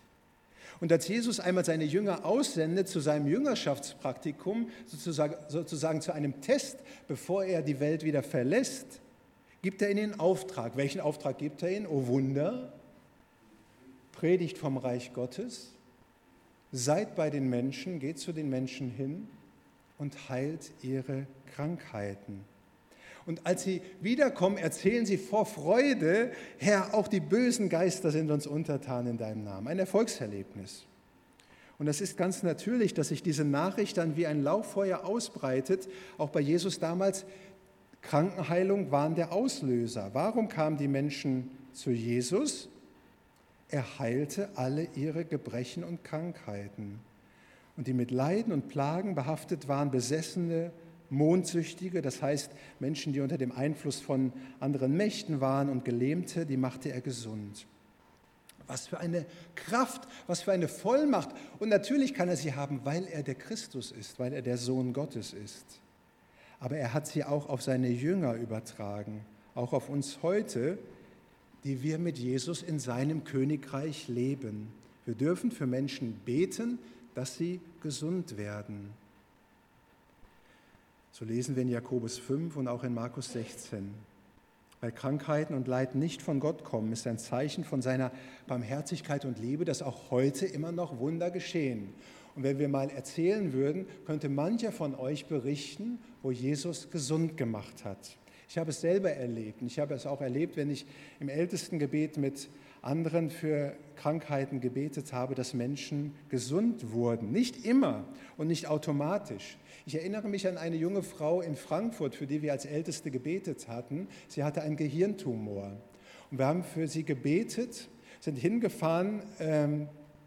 Und 0.80 0.92
als 0.92 1.08
Jesus 1.08 1.40
einmal 1.40 1.64
seine 1.64 1.86
Jünger 1.86 2.26
aussendet 2.26 2.88
zu 2.88 3.02
seinem 3.02 3.28
Jüngerschaftspraktikum, 3.28 4.68
sozusagen, 4.88 5.36
sozusagen 5.48 6.02
zu 6.02 6.12
einem 6.12 6.42
Test, 6.42 6.80
bevor 7.08 7.44
er 7.44 7.62
die 7.62 7.80
Welt 7.80 8.04
wieder 8.04 8.24
verlässt, 8.24 9.00
gibt 9.66 9.82
er 9.82 9.90
ihnen 9.90 10.20
Auftrag. 10.20 10.78
Welchen 10.78 11.02
Auftrag 11.02 11.40
gibt 11.40 11.64
er 11.64 11.72
ihnen? 11.72 11.88
Oh 11.88 12.06
Wunder, 12.06 12.72
predigt 14.12 14.60
vom 14.60 14.78
Reich 14.78 15.12
Gottes, 15.12 15.72
seid 16.72 17.16
bei 17.16 17.32
den 17.32 17.50
Menschen, 17.50 17.98
geht 17.98 18.20
zu 18.20 18.32
den 18.32 18.48
Menschen 18.48 18.92
hin 18.92 19.28
und 19.98 20.30
heilt 20.30 20.72
ihre 20.84 21.26
Krankheiten. 21.56 22.44
Und 23.26 23.48
als 23.48 23.64
sie 23.64 23.82
wiederkommen, 24.02 24.58
erzählen 24.58 25.08
sie 25.08 25.18
vor 25.18 25.48
Freude, 25.48 26.32
Herr, 26.60 26.94
auch 26.94 27.08
die 27.08 27.20
bösen 27.20 27.68
Geister 27.68 28.12
sind 28.12 28.30
uns 28.30 28.46
untertan 28.46 29.08
in 29.08 29.18
deinem 29.18 29.46
Namen. 29.46 29.68
Ein 29.68 29.80
Erfolgserlebnis. 29.80 30.86
Und 31.80 31.88
es 31.88 32.02
ist 32.02 32.18
ganz 32.18 32.44
natürlich, 32.44 32.94
dass 32.94 33.08
sich 33.08 33.24
diese 33.24 33.44
Nachricht 33.44 33.98
dann 33.98 34.16
wie 34.16 34.28
ein 34.28 34.44
Lauffeuer 34.44 35.04
ausbreitet. 35.06 35.90
Auch 36.20 36.30
bei 36.30 36.40
Jesus 36.40 36.80
damals, 36.80 37.26
Krankenheilung 38.10 38.92
waren 38.92 39.16
der 39.16 39.32
Auslöser. 39.32 40.12
Warum 40.14 40.48
kamen 40.48 40.78
die 40.78 40.88
Menschen 40.88 41.50
zu 41.74 41.92
Jesus? 41.92 42.70
Er 43.70 44.00
heilte 44.00 44.50
alle 44.56 44.88
ihre 44.96 45.26
Gebrechen 45.26 45.84
und 45.84 46.04
Krankheiten. 46.04 47.00
Und 47.78 47.88
die 47.88 47.94
mit 47.94 48.12
Leiden 48.12 48.54
und 48.54 48.70
Plagen 48.70 49.16
behaftet 49.16 49.68
waren, 49.68 49.92
Besessene, 49.92 50.72
Mondsüchtige, 51.10 52.02
das 52.02 52.22
heißt 52.22 52.52
Menschen, 52.80 53.14
die 53.14 53.22
unter 53.22 53.38
dem 53.38 53.52
Einfluss 53.52 54.00
von 54.00 54.34
anderen 54.60 54.96
Mächten 54.96 55.42
waren 55.42 55.70
und 55.70 55.86
Gelähmte, 55.86 56.46
die 56.46 56.58
machte 56.58 56.92
er 56.92 57.02
gesund. 57.02 57.68
Was 58.68 58.88
für 58.88 59.00
eine 59.00 59.26
Kraft, 59.56 60.08
was 60.26 60.42
für 60.42 60.52
eine 60.52 60.68
Vollmacht. 60.68 61.30
Und 61.60 61.70
natürlich 61.70 62.14
kann 62.14 62.30
er 62.30 62.38
sie 62.38 62.54
haben, 62.54 62.82
weil 62.84 63.06
er 63.06 63.22
der 63.24 63.36
Christus 63.36 63.92
ist, 63.92 64.20
weil 64.20 64.34
er 64.34 64.42
der 64.42 64.58
Sohn 64.58 64.94
Gottes 64.94 65.34
ist. 65.34 65.82
Aber 66.60 66.78
er 66.78 66.94
hat 66.94 67.08
sie 67.08 67.24
auch 67.24 67.50
auf 67.50 67.62
seine 67.62 67.90
Jünger 67.90 68.36
übertragen, 68.36 69.26
auch 69.54 69.74
auf 69.74 69.90
uns 69.90 70.20
heute, 70.24 70.78
die 71.64 71.82
wir 71.82 71.98
mit 71.98 72.18
Jesus 72.18 72.62
in 72.62 72.80
seinem 72.80 73.24
Königreich 73.24 74.08
leben. 74.08 74.68
Wir 75.06 75.16
dürfen 75.16 75.52
für 75.52 75.68
Menschen 75.68 76.14
beten, 76.26 76.80
dass 77.14 77.36
sie 77.36 77.60
gesund 77.82 78.38
werden. 78.38 78.92
So 81.12 81.26
lesen 81.26 81.56
wir 81.56 81.64
in 81.64 81.70
Jakobus 81.70 82.18
5 82.18 82.58
und 82.58 82.68
auch 82.68 82.84
in 82.84 82.94
Markus 82.94 83.32
16. 83.32 83.94
Weil 84.86 84.92
Krankheiten 84.92 85.56
und 85.56 85.68
Leid 85.68 85.96
nicht 85.96 86.22
von 86.22 86.40
Gott 86.40 86.64
kommen, 86.64 86.92
ist 86.92 87.08
ein 87.08 87.18
Zeichen 87.18 87.64
von 87.64 87.82
seiner 87.82 88.12
Barmherzigkeit 88.46 89.26
und 89.26 89.40
Liebe, 89.40 89.66
dass 89.66 89.82
auch 89.82 90.12
heute 90.12 90.46
immer 90.46 90.72
noch 90.72 91.00
Wunder 91.00 91.32
geschehen. 91.32 91.96
Und 92.36 92.44
wenn 92.44 92.60
wir 92.60 92.70
mal 92.70 92.92
erzählen 92.92 93.52
würden, 93.52 93.88
könnte 94.06 94.30
mancher 94.30 94.72
von 94.72 94.94
euch 94.94 95.26
berichten, 95.26 95.98
wo 96.22 96.30
Jesus 96.30 96.92
gesund 96.92 97.36
gemacht 97.36 97.84
hat. 97.84 98.16
Ich 98.48 98.60
habe 98.60 98.70
es 98.70 98.82
selber 98.82 99.10
erlebt 99.10 99.64
und 99.64 99.72
ich 99.72 99.80
habe 99.80 99.96
es 99.96 100.06
auch 100.06 100.22
erlebt, 100.22 100.56
wenn 100.56 100.70
ich 100.70 100.86
im 101.20 101.30
Ältestengebet 101.30 102.18
mit 102.18 102.48
anderen 102.86 103.30
für 103.30 103.76
Krankheiten 103.96 104.62
gebetet 104.62 105.12
habe, 105.12 105.36
dass 105.36 105.54
Menschen 105.54 106.14
gesund 106.30 106.92
wurden. 106.92 107.32
Nicht 107.32 107.66
immer 107.66 108.06
und 108.38 108.48
nicht 108.48 108.68
automatisch. 108.68 109.58
Ich 109.86 109.96
erinnere 109.96 110.28
mich 110.28 110.48
an 110.48 110.58
eine 110.58 110.76
junge 110.76 111.04
Frau 111.04 111.42
in 111.42 111.56
Frankfurt, 111.56 112.16
für 112.16 112.28
die 112.28 112.42
wir 112.42 112.52
als 112.52 112.66
Älteste 112.66 113.12
gebetet 113.12 113.68
hatten. 113.68 114.08
Sie 114.28 114.44
hatte 114.44 114.62
einen 114.62 114.78
Gehirntumor. 114.78 115.72
Und 116.32 116.38
wir 116.38 116.46
haben 116.46 116.64
für 116.64 116.88
sie 116.88 117.04
gebetet, 117.04 117.88
sind 118.20 118.38
hingefahren, 118.38 119.22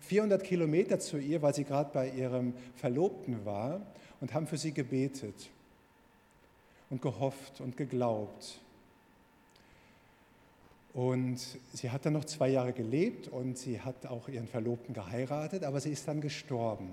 400 0.00 0.40
ähm, 0.40 0.46
Kilometer 0.46 0.98
zu 0.98 1.18
ihr, 1.18 1.42
weil 1.42 1.54
sie 1.54 1.64
gerade 1.64 1.90
bei 1.92 2.10
ihrem 2.10 2.54
Verlobten 2.76 3.44
war, 3.44 3.80
und 4.20 4.34
haben 4.34 4.48
für 4.48 4.58
sie 4.58 4.72
gebetet 4.72 5.50
und 6.90 7.02
gehofft 7.02 7.60
und 7.60 7.76
geglaubt. 7.76 8.60
Und 10.98 11.38
sie 11.72 11.90
hat 11.90 12.06
dann 12.06 12.14
noch 12.14 12.24
zwei 12.24 12.48
Jahre 12.48 12.72
gelebt 12.72 13.28
und 13.28 13.56
sie 13.56 13.80
hat 13.80 14.04
auch 14.06 14.28
ihren 14.28 14.48
Verlobten 14.48 14.94
geheiratet, 14.94 15.62
aber 15.62 15.80
sie 15.80 15.92
ist 15.92 16.08
dann 16.08 16.20
gestorben. 16.20 16.88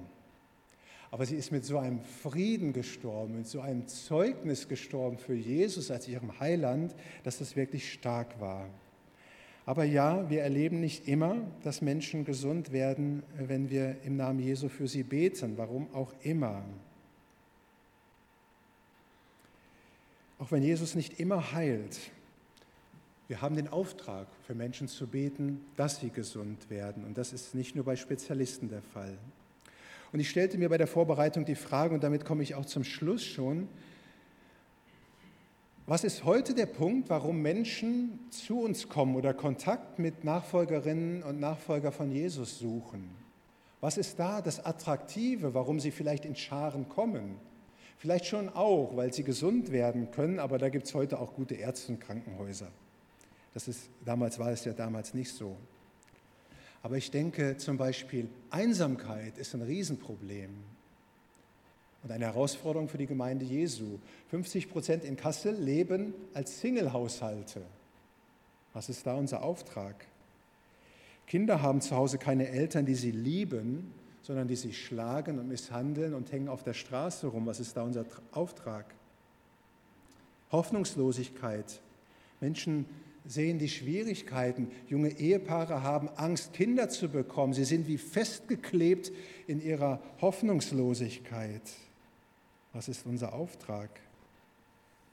Aber 1.10 1.26
sie 1.26 1.36
ist 1.36 1.52
mit 1.52 1.65
so 1.65 1.80
einem 1.80 2.02
Frieden 2.22 2.72
gestorben, 2.72 3.38
mit 3.38 3.48
so 3.48 3.62
einem 3.62 3.88
Zeugnis 3.88 4.68
gestorben 4.68 5.18
für 5.18 5.34
Jesus 5.34 5.89
als 5.89 6.08
ihrem 6.08 6.39
Heiland, 6.39 6.94
dass 7.24 7.39
das 7.39 7.56
wirklich 7.56 7.91
stark 7.91 8.39
war. 8.39 8.70
Aber 9.65 9.86
ja, 9.86 10.30
wir 10.30 10.44
erleben 10.44 10.82
nicht 10.82 11.08
immer, 11.08 11.38
dass 11.63 11.82
Menschen 11.82 12.26
gesund 12.26 12.72
werden, 12.72 13.24
wenn 13.39 13.72
wir 13.72 13.96
im 14.04 14.18
Namen 14.18 14.38
Jesu 14.38 14.70
für 14.70 14.88
sie 14.88 15.02
beten, 15.02 15.58
warum 15.58 15.91
auch 15.96 16.13
immer. 16.22 16.63
Auch 20.38 20.52
wenn 20.52 20.62
Jesus 20.62 20.94
nicht 20.94 21.20
immer 21.20 21.54
heilt, 21.54 21.98
wir 23.27 23.41
haben 23.41 23.55
den 23.55 23.67
Auftrag, 23.67 24.27
für 24.45 24.53
Menschen 24.53 24.88
zu 24.88 25.07
beten, 25.07 25.65
dass 25.77 25.99
sie 25.99 26.09
gesund 26.09 26.69
werden. 26.69 27.03
Und 27.05 27.17
das 27.17 27.33
ist 27.33 27.55
nicht 27.55 27.75
nur 27.75 27.83
bei 27.83 27.95
Spezialisten 27.95 28.69
der 28.69 28.81
Fall. 28.81 29.17
Und 30.11 30.19
ich 30.19 30.29
stellte 30.29 30.57
mir 30.57 30.69
bei 30.69 30.77
der 30.77 30.88
Vorbereitung 30.88 31.43
die 31.43 31.55
Frage, 31.55 31.95
und 31.95 32.03
damit 32.03 32.23
komme 32.23 32.43
ich 32.43 32.55
auch 32.55 32.65
zum 32.65 32.83
Schluss 32.83 33.23
schon, 33.23 33.67
was 35.88 36.03
ist 36.03 36.23
heute 36.23 36.55
der 36.55 36.65
Punkt, 36.65 37.09
warum 37.09 37.41
Menschen 37.41 38.19
zu 38.31 38.59
uns 38.61 38.89
kommen 38.89 39.15
oder 39.15 39.35
Kontakt 39.35 39.99
mit 39.99 40.23
Nachfolgerinnen 40.23 41.21
und 41.21 41.39
Nachfolger 41.39 41.91
von 41.91 42.11
Jesus 42.11 42.57
suchen? 42.57 43.09
Was 43.81 43.97
ist 43.97 44.17
da 44.17 44.41
das 44.41 44.65
Attraktive, 44.65 45.53
warum 45.53 45.79
sie 45.79 45.91
vielleicht 45.91 46.25
in 46.25 46.35
Scharen 46.35 46.89
kommen? 46.89 47.35
Vielleicht 47.97 48.25
schon 48.25 48.49
auch, 48.49 48.95
weil 48.95 49.13
sie 49.13 49.23
gesund 49.23 49.71
werden 49.71 50.09
können, 50.09 50.39
aber 50.39 50.57
da 50.57 50.69
gibt 50.69 50.88
es 50.88 50.95
heute 50.95 51.19
auch 51.19 51.33
gute 51.35 51.55
Ärzte 51.55 51.91
und 51.91 51.99
Krankenhäuser. 51.99 52.71
Das 53.56 53.70
ist, 53.70 53.89
damals 54.04 54.38
war 54.38 54.52
es 54.52 54.65
ja 54.65 54.74
damals 54.74 55.13
nicht 55.13 55.32
so. 55.32 55.56
Aber 56.84 56.98
ich 56.98 57.10
denke 57.10 57.58
zum 57.58 57.78
Beispiel, 57.78 58.30
Einsamkeit 58.52 59.38
ist 59.38 59.56
ein 59.56 59.62
Riesenproblem 59.62 60.52
und 62.04 62.12
eine 62.12 62.26
Herausforderung 62.26 62.89
für 62.89 62.98
die 63.00 63.08
Gemeinde 63.08 63.46
Jesu. 63.46 63.98
50 64.30 64.70
Prozent 64.70 65.04
in 65.06 65.15
Kassel 65.15 65.56
leben 65.56 66.13
als 66.34 66.60
Single-Haushalte. 66.60 67.62
Was 68.74 68.89
ist 68.89 69.08
da 69.08 69.15
unser 69.15 69.41
Auftrag? 69.41 70.06
Kinder 71.26 71.62
haben 71.62 71.80
zu 71.80 71.96
Hause 71.96 72.18
keine 72.18 72.50
Eltern, 72.50 72.86
die 72.86 72.94
sie 72.94 73.12
lieben, 73.12 73.94
sondern 74.22 74.50
die 74.50 74.58
sie 74.58 74.74
schlagen 74.74 75.39
und 75.39 75.48
misshandeln 75.48 76.13
und 76.13 76.32
hängen 76.32 76.50
auf 76.50 76.62
der 76.63 76.74
Straße 76.74 77.28
rum. 77.28 77.46
Was 77.46 77.62
ist 77.62 77.78
da 77.78 77.84
unser 77.84 78.06
Auftrag? 78.34 78.94
Hoffnungslosigkeit. 80.52 81.80
Menschen 82.41 82.86
sehen 83.27 83.59
die 83.59 83.69
Schwierigkeiten. 83.69 84.69
Junge 84.88 85.09
Ehepaare 85.09 85.83
haben 85.83 86.09
Angst, 86.09 86.53
Kinder 86.53 86.89
zu 86.89 87.09
bekommen. 87.09 87.53
Sie 87.53 87.65
sind 87.65 87.88
wie 87.88 87.97
festgeklebt 87.97 89.11
in 89.47 89.61
ihrer 89.61 90.01
Hoffnungslosigkeit. 90.21 91.61
Was 92.73 92.88
ist 92.88 93.05
unser 93.05 93.33
Auftrag? 93.33 93.89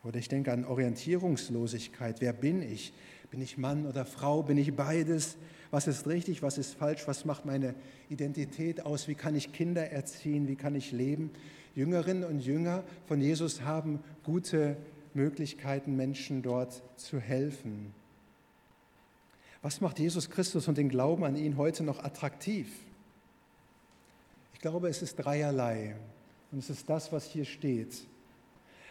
Oder 0.05 0.19
ich 0.19 0.29
denke 0.29 0.53
an 0.53 0.65
Orientierungslosigkeit. 0.65 2.21
Wer 2.21 2.33
bin 2.33 2.61
ich? 2.61 2.93
Bin 3.31 3.41
ich 3.41 3.57
Mann 3.57 3.87
oder 3.87 4.05
Frau? 4.05 4.43
Bin 4.43 4.59
ich 4.59 4.75
beides? 4.75 5.37
Was 5.71 5.87
ist 5.87 6.07
richtig? 6.07 6.43
Was 6.43 6.59
ist 6.59 6.75
falsch? 6.75 7.07
Was 7.07 7.25
macht 7.25 7.47
meine 7.47 7.75
Identität 8.11 8.85
aus? 8.85 9.09
Wie 9.09 9.15
kann 9.15 9.35
ich 9.35 9.53
Kinder 9.53 9.91
erziehen? 9.91 10.49
Wie 10.49 10.57
kann 10.57 10.75
ich 10.75 10.93
leben? 10.93 11.31
Jüngerinnen 11.75 12.25
und 12.25 12.41
Jünger 12.41 12.85
von 13.07 13.21
Jesus 13.21 13.63
haben 13.63 14.01
gute 14.25 14.77
Möglichkeiten, 15.15 15.97
Menschen 15.97 16.43
dort 16.43 16.83
zu 16.97 17.19
helfen. 17.19 17.95
Was 19.63 19.81
macht 19.81 20.01
Jesus 20.01 20.29
Christus 20.29 20.67
und 20.67 20.77
den 20.77 20.89
Glauben 20.89 21.25
an 21.25 21.37
ihn 21.37 21.57
heute 21.57 21.85
noch 21.85 22.03
attraktiv? 22.03 22.69
Ich 24.55 24.61
glaube, 24.61 24.89
es 24.89 25.03
ist 25.03 25.17
dreierlei. 25.17 25.95
Und 26.51 26.59
es 26.59 26.69
ist 26.69 26.91
das, 26.91 27.13
was 27.13 27.25
hier 27.25 27.45
steht. 27.45 28.07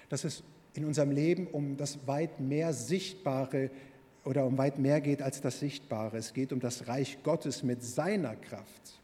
Dass 0.09 0.23
es 0.23 0.43
in 0.73 0.85
unserem 0.85 1.11
Leben 1.11 1.47
um 1.47 1.75
das 1.75 2.07
weit 2.07 2.39
mehr 2.39 2.73
Sichtbare 2.73 3.69
oder 4.23 4.45
um 4.45 4.57
weit 4.57 4.79
mehr 4.79 5.01
geht 5.01 5.21
als 5.21 5.41
das 5.41 5.59
Sichtbare. 5.59 6.17
Es 6.17 6.33
geht 6.33 6.53
um 6.53 6.59
das 6.59 6.87
Reich 6.87 7.21
Gottes 7.23 7.63
mit 7.63 7.83
seiner 7.83 8.35
Kraft. 8.35 9.01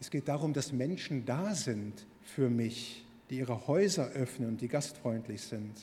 Es 0.00 0.10
geht 0.10 0.28
darum, 0.28 0.52
dass 0.52 0.72
Menschen 0.72 1.26
da 1.26 1.54
sind 1.54 2.06
für 2.22 2.48
mich, 2.48 3.04
die 3.30 3.38
ihre 3.38 3.66
Häuser 3.66 4.08
öffnen 4.10 4.48
und 4.48 4.60
die 4.60 4.68
gastfreundlich 4.68 5.42
sind. 5.42 5.74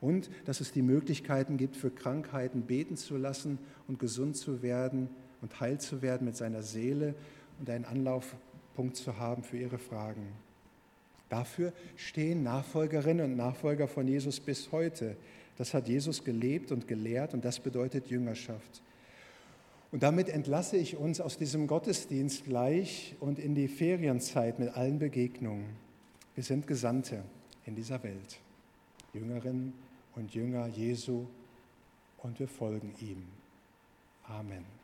Und 0.00 0.30
dass 0.44 0.60
es 0.60 0.72
die 0.72 0.82
Möglichkeiten 0.82 1.56
gibt, 1.56 1.76
für 1.76 1.90
Krankheiten 1.90 2.62
beten 2.62 2.96
zu 2.96 3.16
lassen 3.16 3.58
und 3.88 3.98
gesund 3.98 4.36
zu 4.36 4.62
werden 4.62 5.08
und 5.40 5.60
heil 5.60 5.78
zu 5.78 6.02
werden 6.02 6.24
mit 6.24 6.36
seiner 6.36 6.62
Seele 6.62 7.14
und 7.58 7.70
einen 7.70 7.84
Anlaufpunkt 7.84 8.96
zu 8.96 9.18
haben 9.18 9.42
für 9.42 9.58
ihre 9.58 9.78
Fragen. 9.78 10.26
Dafür 11.28 11.72
stehen 11.96 12.42
Nachfolgerinnen 12.42 13.32
und 13.32 13.36
Nachfolger 13.36 13.88
von 13.88 14.06
Jesus 14.06 14.38
bis 14.38 14.70
heute. 14.70 15.16
Das 15.56 15.74
hat 15.74 15.88
Jesus 15.88 16.22
gelebt 16.22 16.70
und 16.70 16.86
gelehrt 16.86 17.34
und 17.34 17.44
das 17.44 17.58
bedeutet 17.58 18.08
Jüngerschaft. 18.08 18.82
Und 19.92 20.02
damit 20.02 20.28
entlasse 20.28 20.76
ich 20.76 20.96
uns 20.96 21.20
aus 21.20 21.38
diesem 21.38 21.66
Gottesdienst 21.66 22.44
gleich 22.44 23.16
und 23.20 23.38
in 23.38 23.54
die 23.54 23.68
Ferienzeit 23.68 24.58
mit 24.58 24.76
allen 24.76 24.98
Begegnungen. 24.98 25.64
Wir 26.34 26.44
sind 26.44 26.66
Gesandte 26.66 27.22
in 27.64 27.74
dieser 27.74 28.02
Welt, 28.02 28.38
Jüngerinnen 29.14 29.72
und 30.16 30.34
Jünger 30.34 30.66
Jesu 30.66 31.26
und 32.18 32.38
wir 32.38 32.48
folgen 32.48 32.94
ihm. 33.00 33.26
Amen. 34.24 34.75